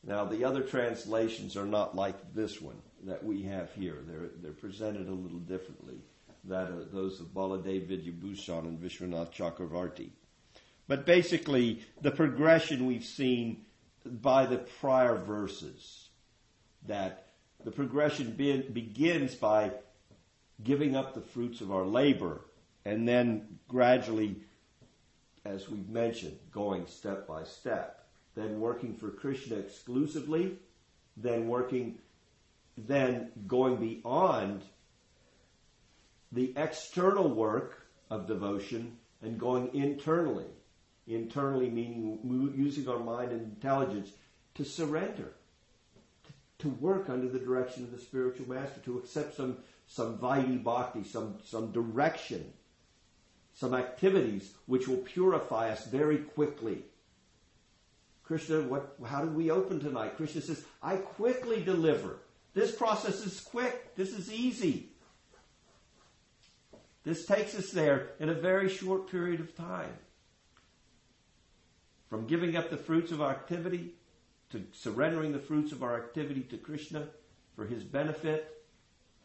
Now, 0.03 0.25
the 0.25 0.45
other 0.45 0.61
translations 0.61 1.57
are 1.57 1.65
not 1.65 1.95
like 1.95 2.35
this 2.35 2.61
one 2.61 2.83
that 3.05 3.25
we 3.25 3.43
have 3.45 3.73
here. 3.75 3.99
They're, 4.07 4.31
they're 4.43 4.53
presented 4.53 5.09
a 5.09 5.13
little 5.13 5.39
differently. 5.39 5.99
That 6.47 6.69
are 6.71 6.85
those 6.85 7.21
of 7.21 7.29
Baladev 7.29 7.89
Vidyabhushan 7.89 8.65
and 8.65 8.79
Vishwanath 8.79 9.33
Chakravarti. 9.33 10.11
But 10.89 11.07
basically, 11.07 11.83
the 12.03 12.11
progression 12.11 12.85
we've 12.85 13.05
seen 13.05 13.65
by 14.05 14.45
the 14.47 14.59
prior 14.59 15.17
verses, 15.17 16.09
that 16.87 17.29
the 17.65 17.71
progression 17.71 18.33
be, 18.33 18.59
begins 18.61 19.35
by 19.35 19.71
giving 20.63 20.97
up 20.97 21.15
the 21.15 21.21
fruits 21.21 21.61
of 21.61 21.73
our 21.73 21.87
labor 21.87 22.43
and 22.85 23.09
then 23.09 23.59
gradually, 23.69 24.37
as 25.45 25.69
we've 25.69 25.89
mentioned, 25.89 26.39
going 26.51 26.87
step 26.87 27.27
by 27.27 27.45
step, 27.45 28.07
then 28.35 28.61
working 28.61 28.95
for 28.95 29.11
Krishna 29.11 29.57
exclusively, 29.57 30.59
then 31.17 31.49
working, 31.49 31.99
then 32.77 33.31
going 33.47 33.77
beyond 33.77 34.63
the 36.33 36.53
external 36.57 37.29
work 37.29 37.87
of 38.11 38.27
devotion 38.27 38.97
and 39.23 39.39
going 39.39 39.71
internally. 39.75 40.47
Internally 41.07 41.69
meaning 41.69 42.53
using 42.57 42.89
our 42.89 42.99
mind 42.99 43.31
and 43.31 43.43
intelligence 43.43 44.11
to 44.55 44.65
surrender, 44.65 45.35
to 46.59 46.69
work 46.71 47.11
under 47.11 47.29
the 47.29 47.39
direction 47.39 47.85
of 47.85 47.93
the 47.93 47.99
spiritual 47.99 48.49
master, 48.49 48.81
to 48.81 48.99
accept 48.99 49.37
some, 49.37 49.59
some 49.87 50.17
vaidhi 50.19 50.63
bhakti, 50.63 51.05
some, 51.05 51.35
some 51.45 51.73
direction, 51.73 52.53
some 53.55 53.75
activities 53.75 54.53
which 54.67 54.89
will 54.89 54.99
purify 54.99 55.71
us 55.71 55.87
very 55.87 56.19
quickly. 56.19 56.83
Krishna, 58.25 58.63
what, 58.63 58.97
how 59.07 59.21
did 59.21 59.35
we 59.35 59.51
open 59.51 59.81
tonight? 59.81 60.17
Krishna 60.17 60.41
says, 60.41 60.65
I 60.83 60.97
quickly 60.97 61.63
deliver. 61.63 62.19
This 62.55 62.75
process 62.75 63.25
is 63.25 63.41
quick. 63.41 63.95
This 63.97 64.13
is 64.13 64.33
easy. 64.33 64.89
This 67.05 67.27
takes 67.27 67.55
us 67.55 67.71
there 67.71 68.11
in 68.19 68.31
a 68.31 68.35
very 68.35 68.69
short 68.69 69.11
period 69.11 69.41
of 69.41 69.55
time. 69.55 69.93
From 72.09 72.27
giving 72.27 72.57
up 72.57 72.71
the 72.71 72.77
fruits 72.77 73.13
of 73.13 73.21
our 73.21 73.31
activity 73.31 73.93
to 74.51 74.65
surrendering 74.73 75.33
the 75.33 75.39
fruits 75.39 75.73
of 75.73 75.83
our 75.83 75.97
activity 75.97 76.43
to 76.43 76.57
Krishna 76.57 77.09
for 77.57 77.67
His 77.67 77.83
benefit, 77.83 78.65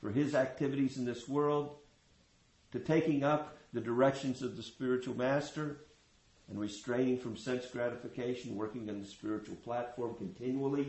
for 0.02 0.12
His 0.12 0.36
activities 0.36 0.98
in 0.98 1.06
this 1.06 1.28
world, 1.28 1.78
to 2.72 2.80
taking 2.80 3.24
up 3.24 3.59
the 3.74 3.82
directions 3.82 4.42
of 4.42 4.58
the 4.58 4.64
spiritual 4.64 5.16
master 5.16 5.82
and 6.50 6.60
restraining 6.60 7.18
from 7.18 7.38
sense 7.38 7.66
gratification, 7.68 8.56
working 8.56 8.90
on 8.90 9.00
the 9.00 9.06
spiritual 9.06 9.56
platform 9.58 10.16
continually, 10.18 10.88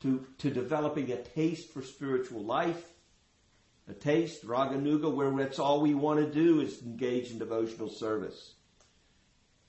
to, 0.00 0.24
to 0.38 0.50
developing 0.50 1.10
a 1.10 1.16
taste 1.16 1.72
for 1.72 1.82
spiritual 1.82 2.44
life, 2.44 2.86
a 3.88 3.92
taste, 3.92 4.46
raganuga, 4.46 5.12
where 5.12 5.30
that's 5.32 5.58
all 5.58 5.80
we 5.80 5.94
want 5.94 6.20
to 6.20 6.30
do 6.30 6.60
is 6.60 6.82
engage 6.82 7.32
in 7.32 7.38
devotional 7.38 7.88
service. 7.88 8.54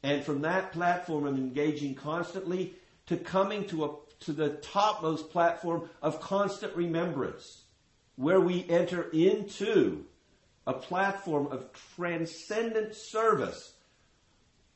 And 0.04 0.24
from 0.24 0.42
that 0.42 0.72
platform 0.72 1.26
of 1.26 1.36
engaging 1.36 1.96
constantly 1.96 2.76
to 3.08 3.18
coming 3.18 3.66
to 3.66 3.86
a, 3.86 3.96
to 4.26 4.34
the 4.34 4.50
topmost 4.50 5.32
platform 5.32 5.90
of 6.02 6.22
constant 6.22 6.76
remembrance, 6.76 7.64
where 8.18 8.40
we 8.40 8.70
enter 8.70 9.10
into 9.12 10.06
a 10.70 10.74
platform 10.74 11.47
of 11.47 11.67
transcendent 11.95 12.93
service, 12.93 13.74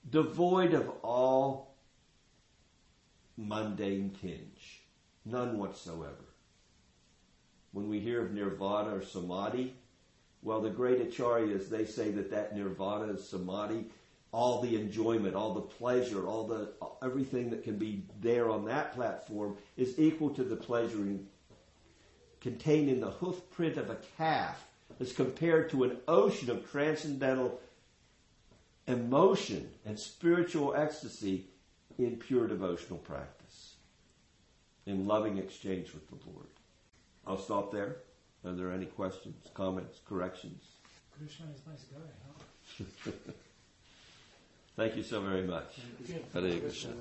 devoid 0.10 0.74
of 0.74 0.90
all 1.04 1.76
mundane 3.38 4.10
tinge. 4.20 4.82
None 5.24 5.60
whatsoever. 5.60 6.26
When 7.74 7.90
we 7.90 8.00
hear 8.00 8.26
of 8.26 8.34
nirvana 8.34 8.96
or 8.96 9.04
samadhi, 9.04 9.76
well, 10.42 10.62
the 10.62 10.72
great 10.72 11.00
acharyas, 11.00 11.70
they 11.70 11.86
say 11.86 12.10
that 12.10 12.32
that 12.32 12.56
nirvana 12.56 13.14
is 13.14 13.30
samadhi 13.30 13.86
all 14.32 14.62
the 14.62 14.76
enjoyment, 14.76 15.36
all 15.36 15.54
the 15.54 15.62
pleasure, 15.62 16.26
all 16.26 16.48
the 16.48 16.74
everything 17.04 17.52
that 17.52 17.64
can 17.64 17.78
be 17.78 18.04
there 18.20 18.50
on 18.50 18.66
that 18.66 18.96
platform 18.96 19.56
is 19.78 20.00
equal 20.00 20.32
to 20.32 20.44
the 20.44 20.56
pleasure 20.56 20.98
in, 20.98 21.28
contained 22.42 22.90
in 22.90 23.00
the 23.00 23.12
hoof 23.12 23.48
print 23.52 23.78
of 23.78 23.92
a 23.92 23.98
calf 24.18 24.60
as 25.00 25.14
compared 25.14 25.70
to 25.72 25.84
an 25.84 25.98
ocean 26.08 26.50
of 26.50 26.70
transcendental 26.70 27.60
emotion 28.88 29.70
and 29.86 29.98
spiritual 29.98 30.76
ecstasy 30.76 31.46
in 31.98 32.18
pure 32.18 32.48
devotional 32.48 33.00
practice, 33.00 33.76
in 34.86 35.08
loving 35.08 35.38
exchange 35.38 35.94
with 35.94 36.08
the 36.10 36.18
Lord. 36.30 36.48
I'll 37.26 37.38
stop 37.38 37.72
there. 37.72 37.98
Are 38.46 38.52
there 38.52 38.72
any 38.72 38.86
questions, 38.86 39.36
comments, 39.54 40.00
corrections? 40.06 40.64
Krishna 41.18 41.46
is 41.56 41.62
a 41.66 41.70
nice 41.70 41.84
guy, 41.84 43.06
huh? 43.08 43.12
Thank 44.76 44.98
you 44.98 45.04
so 45.04 45.22
very 45.22 45.44
much. 45.44 45.76
Hare 46.34 46.60
Krishna. 46.60 46.92